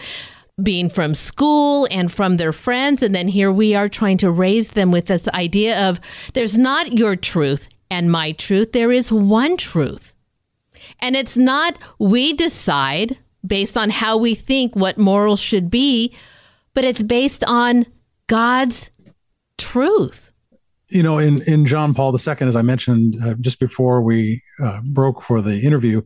being 0.63 0.89
from 0.89 1.13
school 1.13 1.87
and 1.91 2.11
from 2.11 2.37
their 2.37 2.51
friends. 2.51 3.03
And 3.03 3.13
then 3.13 3.27
here 3.27 3.51
we 3.51 3.75
are 3.75 3.89
trying 3.89 4.17
to 4.19 4.31
raise 4.31 4.71
them 4.71 4.89
with 4.89 5.05
this 5.05 5.27
idea 5.27 5.87
of 5.87 6.01
there's 6.33 6.57
not 6.57 6.93
your 6.93 7.15
truth 7.15 7.69
and 7.91 8.11
my 8.11 8.31
truth, 8.31 8.71
there 8.71 8.91
is 8.91 9.11
one 9.11 9.55
truth. 9.55 10.15
And 10.99 11.15
it's 11.15 11.37
not 11.37 11.77
we 11.99 12.33
decide 12.33 13.19
based 13.45 13.77
on 13.77 13.91
how 13.91 14.17
we 14.17 14.33
think 14.33 14.75
what 14.75 14.97
morals 14.97 15.39
should 15.39 15.69
be, 15.69 16.11
but 16.77 16.85
it's 16.85 17.01
based 17.01 17.43
on 17.45 17.87
God's 18.27 18.91
truth. 19.57 20.31
You 20.89 21.01
know, 21.01 21.17
in, 21.17 21.41
in 21.47 21.65
John 21.65 21.95
Paul 21.95 22.15
II, 22.15 22.35
as 22.41 22.55
I 22.55 22.61
mentioned 22.61 23.17
uh, 23.25 23.33
just 23.41 23.59
before 23.59 24.03
we 24.03 24.43
uh, 24.63 24.81
broke 24.83 25.23
for 25.23 25.41
the 25.41 25.61
interview, 25.61 26.03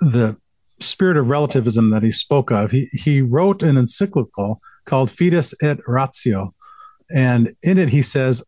the 0.00 0.36
spirit 0.78 1.16
of 1.16 1.30
relativism 1.30 1.88
that 1.88 2.02
he 2.02 2.12
spoke 2.12 2.50
of. 2.50 2.70
He, 2.70 2.86
he 2.92 3.22
wrote 3.22 3.62
an 3.62 3.78
encyclical 3.78 4.60
called 4.84 5.10
Fides 5.10 5.54
et 5.62 5.78
Ratio. 5.86 6.54
And 7.16 7.52
in 7.62 7.78
it, 7.78 7.88
he 7.88 8.02
says, 8.02 8.44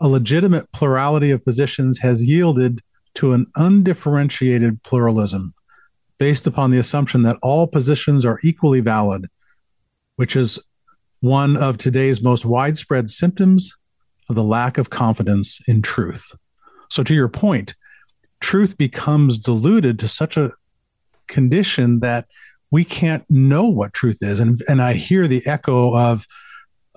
a 0.00 0.08
legitimate 0.08 0.72
plurality 0.72 1.32
of 1.32 1.44
positions 1.44 1.98
has 1.98 2.24
yielded 2.24 2.80
to 3.16 3.34
an 3.34 3.44
undifferentiated 3.56 4.82
pluralism 4.84 5.52
based 6.16 6.46
upon 6.46 6.70
the 6.70 6.78
assumption 6.78 7.24
that 7.24 7.36
all 7.42 7.66
positions 7.66 8.24
are 8.24 8.38
equally 8.42 8.80
valid, 8.80 9.26
which 10.16 10.36
is 10.36 10.58
one 11.20 11.56
of 11.56 11.78
today's 11.78 12.22
most 12.22 12.44
widespread 12.44 13.08
symptoms 13.08 13.74
of 14.28 14.34
the 14.34 14.42
lack 14.42 14.78
of 14.78 14.90
confidence 14.90 15.60
in 15.68 15.82
truth. 15.82 16.34
So, 16.90 17.02
to 17.02 17.14
your 17.14 17.28
point, 17.28 17.74
truth 18.40 18.76
becomes 18.76 19.38
diluted 19.38 19.98
to 20.00 20.08
such 20.08 20.36
a 20.36 20.50
condition 21.28 22.00
that 22.00 22.26
we 22.70 22.84
can't 22.84 23.24
know 23.30 23.64
what 23.68 23.94
truth 23.94 24.18
is. 24.20 24.40
And 24.40 24.60
and 24.68 24.82
I 24.82 24.94
hear 24.94 25.28
the 25.28 25.46
echo 25.46 25.96
of 25.96 26.26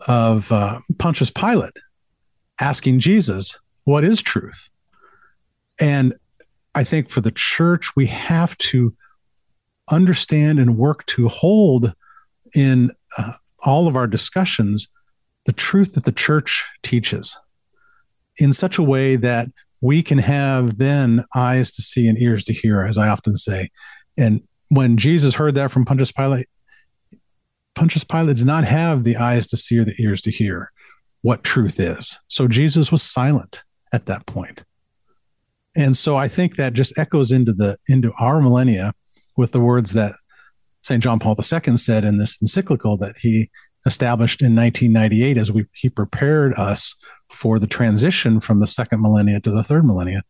of 0.07 0.51
uh, 0.51 0.79
Pontius 0.97 1.31
Pilate 1.31 1.77
asking 2.59 2.99
Jesus, 2.99 3.57
"What 3.83 4.03
is 4.03 4.21
truth?" 4.21 4.69
And 5.79 6.15
I 6.73 6.83
think 6.83 7.09
for 7.09 7.21
the 7.21 7.31
church, 7.31 7.95
we 7.95 8.07
have 8.07 8.57
to 8.57 8.93
understand 9.91 10.59
and 10.59 10.77
work 10.77 11.05
to 11.05 11.27
hold 11.27 11.93
in 12.55 12.89
uh, 13.17 13.33
all 13.65 13.87
of 13.87 13.95
our 13.95 14.07
discussions 14.07 14.87
the 15.45 15.53
truth 15.53 15.93
that 15.93 16.05
the 16.05 16.11
church 16.11 16.67
teaches 16.83 17.37
in 18.39 18.51
such 18.51 18.77
a 18.77 18.83
way 18.83 19.15
that 19.15 19.47
we 19.81 20.01
can 20.01 20.17
have 20.17 20.77
then 20.77 21.23
eyes 21.35 21.71
to 21.75 21.81
see 21.81 22.07
and 22.07 22.17
ears 22.19 22.43
to 22.43 22.53
hear, 22.53 22.81
as 22.81 22.97
I 22.97 23.07
often 23.07 23.37
say, 23.37 23.69
and 24.17 24.41
when 24.69 24.97
Jesus 24.97 25.35
heard 25.35 25.55
that 25.55 25.71
from 25.71 25.85
Pontius 25.85 26.11
Pilate, 26.11 26.47
Pontius 27.75 28.03
Pilate 28.03 28.37
did 28.37 28.45
not 28.45 28.63
have 28.63 29.03
the 29.03 29.17
eyes 29.17 29.47
to 29.47 29.57
see 29.57 29.77
or 29.77 29.83
the 29.83 29.95
ears 29.99 30.21
to 30.21 30.31
hear 30.31 30.71
what 31.21 31.43
truth 31.43 31.79
is. 31.79 32.17
So 32.27 32.47
Jesus 32.47 32.91
was 32.91 33.03
silent 33.03 33.63
at 33.93 34.05
that 34.05 34.25
point. 34.25 34.63
And 35.75 35.95
so 35.97 36.15
I 36.15 36.27
think 36.27 36.55
that 36.55 36.73
just 36.73 36.97
echoes 36.97 37.31
into 37.31 37.51
the 37.51 37.77
into 37.89 38.13
our 38.19 38.41
millennia 38.41 38.93
with 39.35 39.51
the 39.51 39.59
words 39.59 39.93
that 39.93 40.13
St. 40.85 41.01
John 41.01 41.17
Paul 41.17 41.35
II 41.35 41.77
said 41.77 42.03
in 42.03 42.19
this 42.19 42.39
encyclical 42.39 42.95
that 42.97 43.15
he 43.17 43.49
established 43.87 44.43
in 44.43 44.55
1998 44.55 45.35
as 45.35 45.51
we 45.51 45.65
he 45.73 45.89
prepared 45.89 46.53
us 46.53 46.95
for 47.31 47.57
the 47.57 47.65
transition 47.65 48.39
from 48.39 48.59
the 48.59 48.67
second 48.67 49.01
millennia 49.01 49.39
to 49.39 49.49
the 49.49 49.63
third 49.63 49.83
millennia 49.83 50.21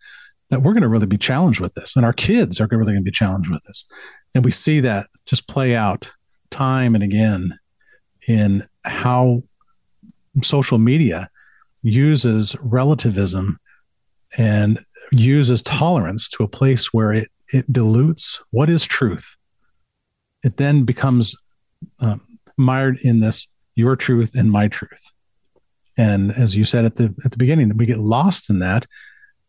that 0.50 0.62
we're 0.62 0.72
going 0.72 0.84
to 0.84 0.88
really 0.88 1.08
be 1.08 1.18
challenged 1.18 1.60
with 1.60 1.74
this, 1.74 1.98
and 1.98 2.06
our 2.06 2.14
kids 2.14 2.62
are 2.62 2.68
really 2.72 2.94
going 2.94 3.04
to 3.04 3.04
be 3.04 3.12
challenged 3.12 3.50
with 3.50 3.64
this. 3.66 3.84
And 4.34 4.46
we 4.46 4.52
see 4.52 4.80
that 4.80 5.08
just 5.26 5.50
play 5.50 5.76
out 5.76 6.10
time 6.52 6.96
and 6.96 7.04
again 7.04 7.50
in 8.28 8.62
how 8.86 9.42
social 10.42 10.78
media 10.78 11.30
uses 11.82 12.56
relativism 12.62 13.60
and 14.38 14.80
uses 15.12 15.62
tolerance 15.64 16.30
to 16.30 16.44
a 16.44 16.48
place 16.48 16.94
where 16.94 17.12
it, 17.12 17.28
it 17.52 17.72
dilutes 17.74 18.42
what 18.52 18.70
is 18.70 18.86
truth. 18.86 19.36
It 20.46 20.58
then 20.58 20.84
becomes 20.84 21.36
um, 22.02 22.22
mired 22.58 22.98
in 23.04 23.18
this 23.18 23.48
your 23.76 23.96
truth 23.98 24.32
and 24.36 24.52
my 24.52 24.70
truth. 24.70 25.12
And 25.98 26.32
as 26.32 26.56
you 26.56 26.64
said 26.64 26.86
at 26.86 26.96
the 26.96 27.14
at 27.26 27.32
the 27.32 27.38
beginning, 27.38 27.68
that 27.70 27.78
we 27.78 27.86
get 27.86 27.98
lost 27.98 28.50
in 28.50 28.60
that 28.60 28.86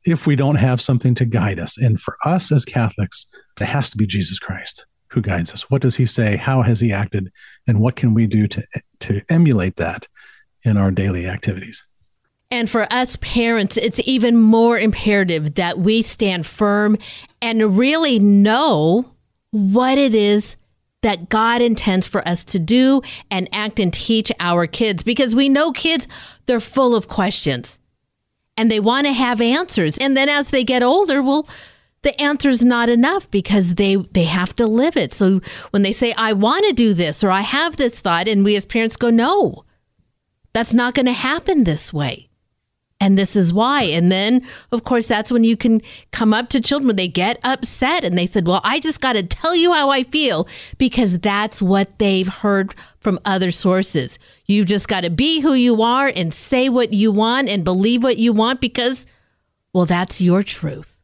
if 0.04 0.26
we 0.26 0.37
don't 0.37 0.56
have 0.56 0.80
something 0.80 1.14
to 1.16 1.24
guide 1.24 1.59
us. 1.59 1.76
And 1.78 2.00
for 2.00 2.16
us 2.24 2.50
as 2.52 2.64
Catholics, 2.64 3.26
it 3.61 3.66
has 3.66 3.90
to 3.90 3.96
be 3.96 4.06
Jesus 4.06 4.38
Christ 4.38 4.87
who 5.09 5.20
guides 5.20 5.52
us. 5.52 5.70
What 5.70 5.82
does 5.82 5.96
he 5.96 6.06
say? 6.06 6.37
How 6.37 6.62
has 6.62 6.80
he 6.80 6.92
acted? 6.92 7.32
And 7.66 7.80
what 7.80 7.96
can 7.96 8.14
we 8.14 8.26
do 8.26 8.46
to, 8.48 8.62
to 9.00 9.22
emulate 9.30 9.76
that 9.76 10.06
in 10.64 10.76
our 10.76 10.90
daily 10.90 11.26
activities? 11.26 11.87
And 12.50 12.70
for 12.70 12.87
us 12.92 13.16
parents, 13.16 13.76
it's 13.76 14.00
even 14.04 14.37
more 14.37 14.78
imperative 14.78 15.54
that 15.54 15.78
we 15.78 16.02
stand 16.02 16.46
firm 16.46 16.96
and 17.42 17.76
really 17.76 18.18
know 18.18 19.11
what 19.50 19.98
it 19.98 20.14
is 20.14 20.56
that 21.07 21.29
God 21.29 21.62
intends 21.62 22.05
for 22.05 22.27
us 22.27 22.45
to 22.47 22.59
do 22.59 23.01
and 23.31 23.49
act 23.53 23.79
and 23.79 23.92
teach 23.92 24.33
our 24.40 24.66
kids 24.66 25.05
because 25.05 25.37
we 25.37 25.49
know 25.49 25.71
kids, 25.71 26.09
they're 26.47 26.59
full 26.59 26.97
of 26.97 27.07
questions 27.07 27.79
and 28.57 28.69
they 28.69 28.81
want 28.81 29.07
to 29.07 29.12
have 29.12 29.40
answers. 29.40 29.99
And 29.99 30.16
then 30.16 30.29
as 30.29 30.51
they 30.51 30.64
get 30.64 30.83
older, 30.83 31.23
well, 31.23 31.49
the 32.03 32.21
answer's 32.21 32.64
not 32.64 32.88
enough 32.88 33.31
because 33.31 33.77
they 33.77 33.95
they 33.95 34.25
have 34.25 34.53
to 34.57 34.66
live 34.66 34.97
it. 34.97 35.12
So 35.12 35.40
when 35.71 35.83
they 35.83 35.92
say 35.92 36.12
I 36.14 36.33
want 36.33 36.66
to 36.66 36.73
do 36.73 36.92
this 36.92 37.23
or 37.23 37.31
I 37.31 37.42
have 37.42 37.77
this 37.77 38.01
thought 38.01 38.27
and 38.27 38.45
we 38.45 38.57
as 38.57 38.66
parents 38.66 38.97
go 38.97 39.11
no. 39.11 39.64
That's 40.55 40.75
not 40.75 40.95
going 40.95 41.07
to 41.07 41.12
happen 41.12 41.62
this 41.62 41.92
way 41.92 42.25
and 43.00 43.18
this 43.18 43.37
is 43.37 43.52
why. 43.52 43.82
And 43.82 44.11
then, 44.11 44.46
of 44.72 44.85
course, 44.85 45.06
that's 45.06 45.30
when 45.30 45.44
you 45.44 45.56
can 45.56 45.82
come 46.12 46.32
up 46.32 46.48
to 46.50 46.61
children 46.61 46.87
when 46.87 46.96
they 46.96 47.09
get 47.09 47.38
upset 47.44 48.04
and 48.04 48.16
they 48.16 48.26
said, 48.26 48.46
Well, 48.46 48.61
I 48.64 48.80
just 48.80 49.00
got 49.00 49.14
to 49.14 49.22
tell 49.22 49.54
you 49.54 49.72
how 49.72 49.90
I 49.90 50.02
feel 50.02 50.48
because 50.78 51.18
that's 51.18 51.61
what 51.61 51.98
they've 51.98 52.28
heard 52.28 52.74
from 53.00 53.20
other 53.24 53.50
sources. 53.50 54.18
You 54.46 54.64
just 54.64 54.88
got 54.88 55.02
to 55.02 55.11
be 55.11 55.40
who 55.40 55.52
you 55.52 55.82
are 55.82 56.09
and 56.09 56.32
say 56.32 56.68
what 56.68 56.92
you 56.92 57.12
want 57.12 57.48
and 57.48 57.64
believe 57.64 58.02
what 58.02 58.18
you 58.18 58.32
want 58.32 58.61
because, 58.61 59.06
well, 59.74 59.87
that's 59.87 60.20
your 60.20 60.42
truth. 60.42 60.98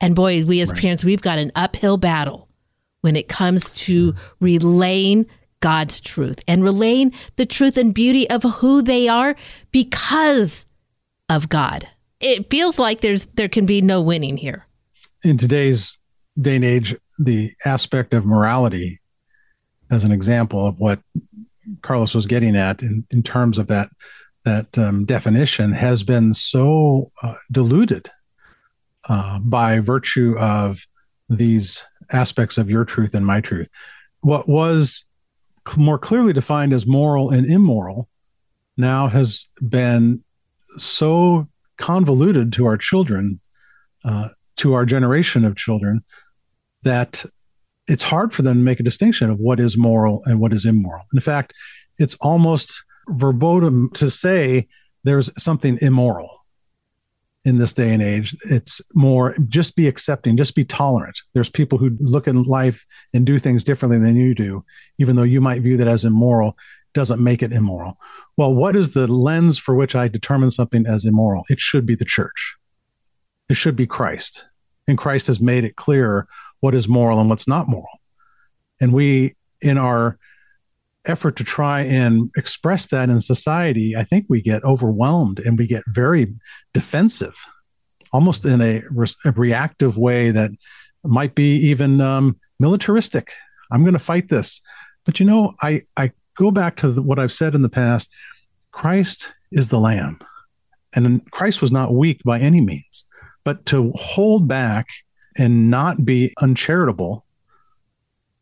And 0.00 0.14
boy, 0.14 0.44
we 0.44 0.60
as 0.60 0.70
right. 0.70 0.80
parents, 0.80 1.04
we've 1.04 1.22
got 1.22 1.38
an 1.38 1.50
uphill 1.54 1.96
battle 1.96 2.48
when 3.00 3.16
it 3.16 3.28
comes 3.28 3.70
to 3.70 4.14
relaying 4.40 5.26
God's 5.60 6.00
truth 6.00 6.44
and 6.46 6.62
relaying 6.62 7.12
the 7.36 7.46
truth 7.46 7.78
and 7.78 7.94
beauty 7.94 8.28
of 8.28 8.42
who 8.42 8.82
they 8.82 9.08
are 9.08 9.34
because 9.72 10.65
of 11.28 11.48
God. 11.48 11.88
It 12.20 12.50
feels 12.50 12.78
like 12.78 13.00
there's 13.00 13.26
there 13.34 13.48
can 13.48 13.66
be 13.66 13.80
no 13.80 14.00
winning 14.00 14.36
here. 14.36 14.66
In 15.24 15.36
today's 15.36 15.98
day 16.40 16.56
and 16.56 16.64
age, 16.64 16.94
the 17.18 17.50
aspect 17.64 18.14
of 18.14 18.24
morality, 18.24 19.00
as 19.90 20.04
an 20.04 20.12
example 20.12 20.66
of 20.66 20.78
what 20.78 21.00
Carlos 21.82 22.14
was 22.14 22.26
getting 22.26 22.56
at 22.56 22.82
in, 22.82 23.04
in 23.10 23.22
terms 23.22 23.58
of 23.58 23.66
that 23.66 23.88
that 24.44 24.78
um, 24.78 25.04
definition, 25.04 25.72
has 25.72 26.02
been 26.02 26.32
so 26.32 27.10
uh, 27.22 27.34
diluted 27.50 28.08
uh, 29.08 29.40
by 29.40 29.80
virtue 29.80 30.36
of 30.38 30.86
these 31.28 31.84
aspects 32.12 32.56
of 32.56 32.70
your 32.70 32.84
truth 32.84 33.14
and 33.14 33.26
my 33.26 33.40
truth. 33.40 33.68
What 34.20 34.48
was 34.48 35.04
more 35.76 35.98
clearly 35.98 36.32
defined 36.32 36.72
as 36.72 36.86
moral 36.86 37.30
and 37.30 37.44
immoral 37.44 38.08
now 38.76 39.08
has 39.08 39.46
been 39.68 40.22
so 40.78 41.48
convoluted 41.76 42.52
to 42.54 42.66
our 42.66 42.76
children, 42.76 43.40
uh, 44.04 44.28
to 44.56 44.74
our 44.74 44.86
generation 44.86 45.44
of 45.44 45.56
children, 45.56 46.02
that 46.82 47.24
it's 47.88 48.02
hard 48.02 48.32
for 48.32 48.42
them 48.42 48.58
to 48.58 48.62
make 48.62 48.80
a 48.80 48.84
distinction 48.84 49.30
of 49.30 49.38
what 49.38 49.60
is 49.60 49.76
moral 49.76 50.22
and 50.26 50.40
what 50.40 50.52
is 50.52 50.66
immoral. 50.66 51.04
In 51.14 51.20
fact, 51.20 51.52
it's 51.98 52.16
almost 52.20 52.84
verboten 53.08 53.90
to 53.94 54.10
say 54.10 54.66
there's 55.04 55.30
something 55.42 55.78
immoral 55.80 56.30
in 57.44 57.56
this 57.56 57.72
day 57.72 57.94
and 57.94 58.02
age. 58.02 58.34
It's 58.50 58.80
more 58.94 59.34
just 59.48 59.76
be 59.76 59.86
accepting, 59.86 60.36
just 60.36 60.56
be 60.56 60.64
tolerant. 60.64 61.20
There's 61.32 61.48
people 61.48 61.78
who 61.78 61.96
look 62.00 62.26
at 62.26 62.34
life 62.34 62.84
and 63.14 63.24
do 63.24 63.38
things 63.38 63.62
differently 63.62 63.98
than 63.98 64.16
you 64.16 64.34
do, 64.34 64.64
even 64.98 65.14
though 65.14 65.22
you 65.22 65.40
might 65.40 65.62
view 65.62 65.76
that 65.76 65.86
as 65.86 66.04
immoral 66.04 66.56
doesn't 66.96 67.22
make 67.22 67.42
it 67.42 67.52
immoral. 67.52 67.98
Well, 68.38 68.54
what 68.54 68.74
is 68.74 68.94
the 68.94 69.06
lens 69.06 69.58
for 69.58 69.76
which 69.76 69.94
I 69.94 70.08
determine 70.08 70.50
something 70.50 70.86
as 70.86 71.04
immoral? 71.04 71.44
It 71.50 71.60
should 71.60 71.84
be 71.84 71.94
the 71.94 72.06
church. 72.06 72.56
It 73.50 73.54
should 73.54 73.76
be 73.76 73.86
Christ. 73.86 74.48
And 74.88 74.96
Christ 74.96 75.26
has 75.26 75.38
made 75.38 75.64
it 75.64 75.76
clear 75.76 76.26
what 76.60 76.74
is 76.74 76.88
moral 76.88 77.20
and 77.20 77.28
what's 77.28 77.46
not 77.46 77.68
moral. 77.68 78.00
And 78.80 78.94
we, 78.94 79.34
in 79.60 79.76
our 79.76 80.18
effort 81.06 81.36
to 81.36 81.44
try 81.44 81.82
and 81.82 82.30
express 82.36 82.88
that 82.88 83.10
in 83.10 83.20
society, 83.20 83.94
I 83.94 84.02
think 84.02 84.24
we 84.28 84.40
get 84.40 84.64
overwhelmed 84.64 85.38
and 85.40 85.58
we 85.58 85.66
get 85.66 85.84
very 85.86 86.34
defensive, 86.72 87.36
almost 88.10 88.46
in 88.46 88.62
a, 88.62 88.82
re- 88.90 89.06
a 89.26 89.32
reactive 89.32 89.98
way 89.98 90.30
that 90.30 90.50
might 91.04 91.34
be 91.34 91.56
even 91.56 92.00
um, 92.00 92.40
militaristic. 92.58 93.32
I'm 93.70 93.82
going 93.82 93.92
to 93.92 93.98
fight 93.98 94.28
this. 94.28 94.62
But 95.04 95.20
you 95.20 95.26
know, 95.26 95.52
I, 95.60 95.82
I 95.96 96.12
go 96.36 96.50
back 96.50 96.76
to 96.76 96.90
the, 96.90 97.02
what 97.02 97.18
I've 97.18 97.32
said 97.32 97.54
in 97.54 97.62
the 97.62 97.68
past 97.68 98.14
Christ 98.70 99.34
is 99.50 99.70
the 99.70 99.78
Lamb. 99.80 100.20
And 100.94 101.28
Christ 101.30 101.60
was 101.60 101.72
not 101.72 101.94
weak 101.94 102.22
by 102.24 102.38
any 102.38 102.60
means, 102.60 103.04
but 103.44 103.66
to 103.66 103.92
hold 103.96 104.48
back 104.48 104.86
and 105.38 105.70
not 105.70 106.04
be 106.04 106.32
uncharitable, 106.40 107.24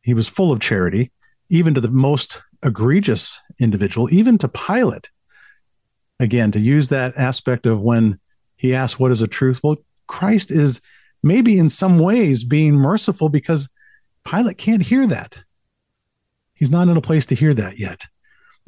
he 0.02 0.14
was 0.14 0.28
full 0.28 0.52
of 0.52 0.60
charity, 0.60 1.10
even 1.50 1.74
to 1.74 1.80
the 1.80 1.88
most 1.88 2.42
egregious 2.64 3.40
individual, 3.60 4.12
even 4.12 4.38
to 4.38 4.48
Pilate. 4.48 5.10
Again, 6.20 6.52
to 6.52 6.60
use 6.60 6.88
that 6.88 7.16
aspect 7.16 7.66
of 7.66 7.82
when 7.82 8.18
he 8.56 8.74
asked, 8.74 9.00
What 9.00 9.10
is 9.10 9.22
a 9.22 9.26
truth? 9.26 9.60
Well, 9.62 9.76
Christ 10.06 10.52
is 10.52 10.80
maybe 11.22 11.58
in 11.58 11.68
some 11.68 11.98
ways 11.98 12.44
being 12.44 12.74
merciful 12.74 13.28
because 13.28 13.68
Pilate 14.24 14.58
can't 14.58 14.82
hear 14.82 15.06
that. 15.06 15.42
He's 16.64 16.70
not 16.70 16.88
in 16.88 16.96
a 16.96 17.02
place 17.02 17.26
to 17.26 17.34
hear 17.34 17.52
that 17.52 17.78
yet. 17.78 18.06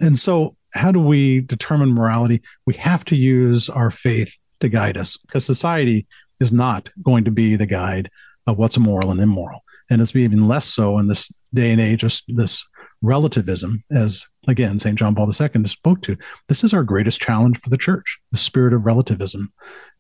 And 0.01 0.19
so, 0.19 0.55
how 0.75 0.93
do 0.93 1.01
we 1.01 1.41
determine 1.41 1.95
morality? 1.95 2.43
We 2.67 2.75
have 2.75 3.07
to 3.07 3.17
use 3.17 3.71
our 3.71 3.91
faith 3.91 4.37
to 4.61 4.69
guide 4.69 4.99
us 4.99 5.17
because 5.17 5.47
society 5.47 6.07
is 6.39 6.53
not 6.53 6.91
going 7.03 7.25
to 7.25 7.31
be 7.31 7.57
the 7.57 7.65
guide 7.65 8.11
of 8.47 8.59
what's 8.59 8.77
moral 8.77 9.11
and 9.11 9.19
immoral. 9.19 9.63
And 9.89 10.03
it's 10.03 10.15
even 10.15 10.47
less 10.47 10.67
so 10.67 10.99
in 10.99 11.07
this 11.07 11.31
day 11.55 11.73
and 11.73 11.81
age, 11.81 12.01
just 12.01 12.25
this 12.29 12.69
relativism, 13.01 13.83
as 13.91 14.27
again, 14.47 14.79
St. 14.79 14.99
John 14.99 15.15
Paul 15.15 15.33
II 15.33 15.65
spoke 15.65 16.03
to. 16.03 16.19
This 16.49 16.65
is 16.65 16.75
our 16.75 16.85
greatest 16.85 17.19
challenge 17.19 17.59
for 17.61 17.71
the 17.71 17.79
church. 17.79 18.19
The 18.31 18.37
spirit 18.37 18.75
of 18.75 18.85
relativism 18.85 19.51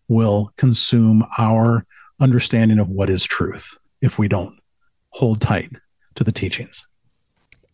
will 0.09 0.51
consume 0.59 1.25
our 1.39 1.87
understanding 2.21 2.79
of 2.79 2.91
what 2.91 3.09
is 3.09 3.25
truth 3.25 3.75
if 4.03 4.19
we 4.19 4.29
don't 4.29 4.61
hold 5.13 5.41
tight 5.41 5.71
to 6.17 6.25
the 6.25 6.33
teachings. 6.33 6.87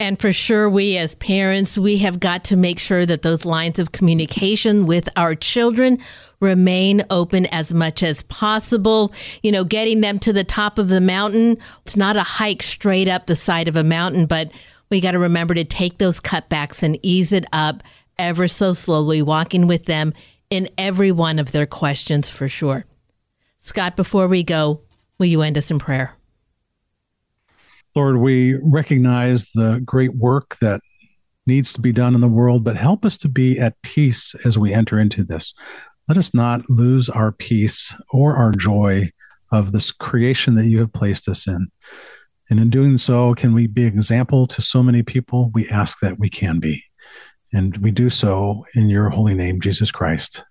And 0.02 0.18
for 0.18 0.32
sure, 0.32 0.68
we 0.68 0.98
as 0.98 1.14
parents, 1.14 1.78
we 1.78 1.98
have 1.98 2.18
got 2.18 2.42
to 2.46 2.56
make 2.56 2.80
sure 2.80 3.06
that 3.06 3.22
those 3.22 3.44
lines 3.44 3.78
of 3.78 3.92
communication 3.92 4.84
with 4.84 5.08
our 5.14 5.36
children 5.36 6.00
remain 6.40 7.04
open 7.08 7.46
as 7.46 7.72
much 7.72 8.02
as 8.02 8.24
possible. 8.24 9.14
You 9.44 9.52
know, 9.52 9.62
getting 9.62 10.00
them 10.00 10.18
to 10.18 10.32
the 10.32 10.42
top 10.42 10.80
of 10.80 10.88
the 10.88 11.00
mountain, 11.00 11.56
it's 11.86 11.96
not 11.96 12.16
a 12.16 12.24
hike 12.24 12.64
straight 12.64 13.06
up 13.06 13.26
the 13.26 13.36
side 13.36 13.68
of 13.68 13.76
a 13.76 13.84
mountain, 13.84 14.26
but 14.26 14.50
we 14.90 15.00
got 15.00 15.12
to 15.12 15.20
remember 15.20 15.54
to 15.54 15.64
take 15.64 15.98
those 15.98 16.18
cutbacks 16.18 16.82
and 16.82 16.98
ease 17.04 17.32
it 17.32 17.44
up 17.52 17.84
ever 18.18 18.48
so 18.48 18.72
slowly, 18.72 19.22
walking 19.22 19.68
with 19.68 19.84
them 19.84 20.14
in 20.50 20.68
every 20.76 21.12
one 21.12 21.38
of 21.38 21.52
their 21.52 21.64
questions 21.64 22.28
for 22.28 22.48
sure. 22.48 22.86
Scott, 23.60 23.94
before 23.94 24.26
we 24.26 24.42
go, 24.42 24.80
will 25.18 25.26
you 25.26 25.42
end 25.42 25.56
us 25.56 25.70
in 25.70 25.78
prayer? 25.78 26.16
Lord, 27.94 28.18
we 28.18 28.58
recognize 28.62 29.50
the 29.52 29.82
great 29.84 30.14
work 30.14 30.56
that 30.60 30.80
needs 31.46 31.72
to 31.72 31.80
be 31.80 31.92
done 31.92 32.14
in 32.14 32.20
the 32.20 32.28
world, 32.28 32.64
but 32.64 32.76
help 32.76 33.04
us 33.04 33.18
to 33.18 33.28
be 33.28 33.58
at 33.58 33.80
peace 33.82 34.34
as 34.46 34.58
we 34.58 34.72
enter 34.72 34.98
into 34.98 35.24
this. 35.24 35.54
Let 36.08 36.16
us 36.16 36.34
not 36.34 36.62
lose 36.68 37.08
our 37.08 37.32
peace 37.32 37.94
or 38.10 38.36
our 38.36 38.52
joy 38.52 39.10
of 39.52 39.72
this 39.72 39.92
creation 39.92 40.54
that 40.54 40.66
you 40.66 40.78
have 40.78 40.92
placed 40.92 41.28
us 41.28 41.46
in. 41.46 41.68
And 42.50 42.58
in 42.58 42.70
doing 42.70 42.98
so, 42.98 43.34
can 43.34 43.54
we 43.54 43.66
be 43.66 43.86
an 43.86 43.94
example 43.94 44.46
to 44.46 44.62
so 44.62 44.82
many 44.82 45.02
people? 45.02 45.50
We 45.54 45.68
ask 45.68 46.00
that 46.00 46.18
we 46.18 46.28
can 46.28 46.58
be. 46.58 46.82
And 47.52 47.76
we 47.78 47.90
do 47.90 48.08
so 48.08 48.64
in 48.74 48.88
your 48.88 49.10
holy 49.10 49.34
name, 49.34 49.60
Jesus 49.60 49.92
Christ. 49.92 50.44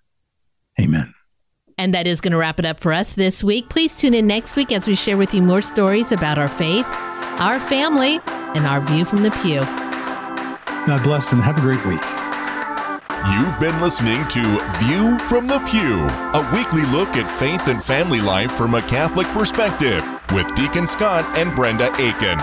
Amen. 0.80 1.12
And 1.78 1.94
that 1.94 2.06
is 2.06 2.20
going 2.20 2.32
to 2.32 2.38
wrap 2.38 2.58
it 2.58 2.66
up 2.66 2.80
for 2.80 2.92
us 2.92 3.14
this 3.14 3.42
week. 3.42 3.68
Please 3.68 3.96
tune 3.96 4.14
in 4.14 4.26
next 4.26 4.56
week 4.56 4.70
as 4.72 4.86
we 4.86 4.94
share 4.94 5.16
with 5.16 5.34
you 5.34 5.42
more 5.42 5.62
stories 5.62 6.12
about 6.12 6.38
our 6.38 6.48
faith, 6.48 6.86
our 7.40 7.58
family, 7.60 8.20
and 8.54 8.66
our 8.66 8.80
view 8.80 9.04
from 9.04 9.22
the 9.22 9.30
pew. 9.42 9.60
God 10.86 11.02
bless 11.02 11.32
and 11.32 11.40
have 11.42 11.58
a 11.58 11.60
great 11.60 11.84
week. 11.86 12.02
You've 13.30 13.58
been 13.60 13.80
listening 13.80 14.26
to 14.28 14.40
View 14.80 15.16
from 15.18 15.46
the 15.46 15.60
Pew, 15.70 16.00
a 16.34 16.50
weekly 16.52 16.82
look 16.90 17.16
at 17.16 17.30
faith 17.30 17.68
and 17.68 17.82
family 17.82 18.20
life 18.20 18.50
from 18.50 18.74
a 18.74 18.82
Catholic 18.82 19.28
perspective 19.28 20.04
with 20.32 20.52
Deacon 20.56 20.88
Scott 20.88 21.24
and 21.38 21.54
Brenda 21.54 21.94
Aiken. 22.00 22.38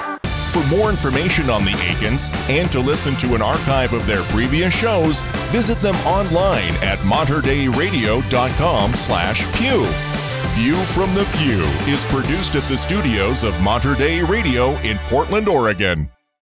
For 0.52 0.66
more 0.68 0.90
information 0.90 1.50
on 1.50 1.66
the 1.66 1.78
Aikens 1.84 2.30
and 2.50 2.72
to 2.72 2.80
listen 2.80 3.16
to 3.18 3.36
an 3.36 3.42
archive 3.42 3.94
of 3.94 4.08
their 4.08 4.24
previous 4.24 4.74
shows, 4.74 5.24
visit 5.52 5.80
them 5.82 5.96
online 6.08 6.76
at 6.78 6.98
materdeiradio.com 7.00 8.96
slash 8.96 9.44
pew. 9.58 10.19
View 10.48 10.76
from 10.86 11.14
the 11.14 11.26
Pew 11.38 11.62
is 11.92 12.04
produced 12.06 12.56
at 12.56 12.64
the 12.64 12.78
studios 12.78 13.44
of 13.44 13.60
Mater 13.62 13.96
Dei 13.96 14.24
Radio 14.24 14.78
in 14.80 14.98
Portland, 15.10 15.48
Oregon. 15.48 16.10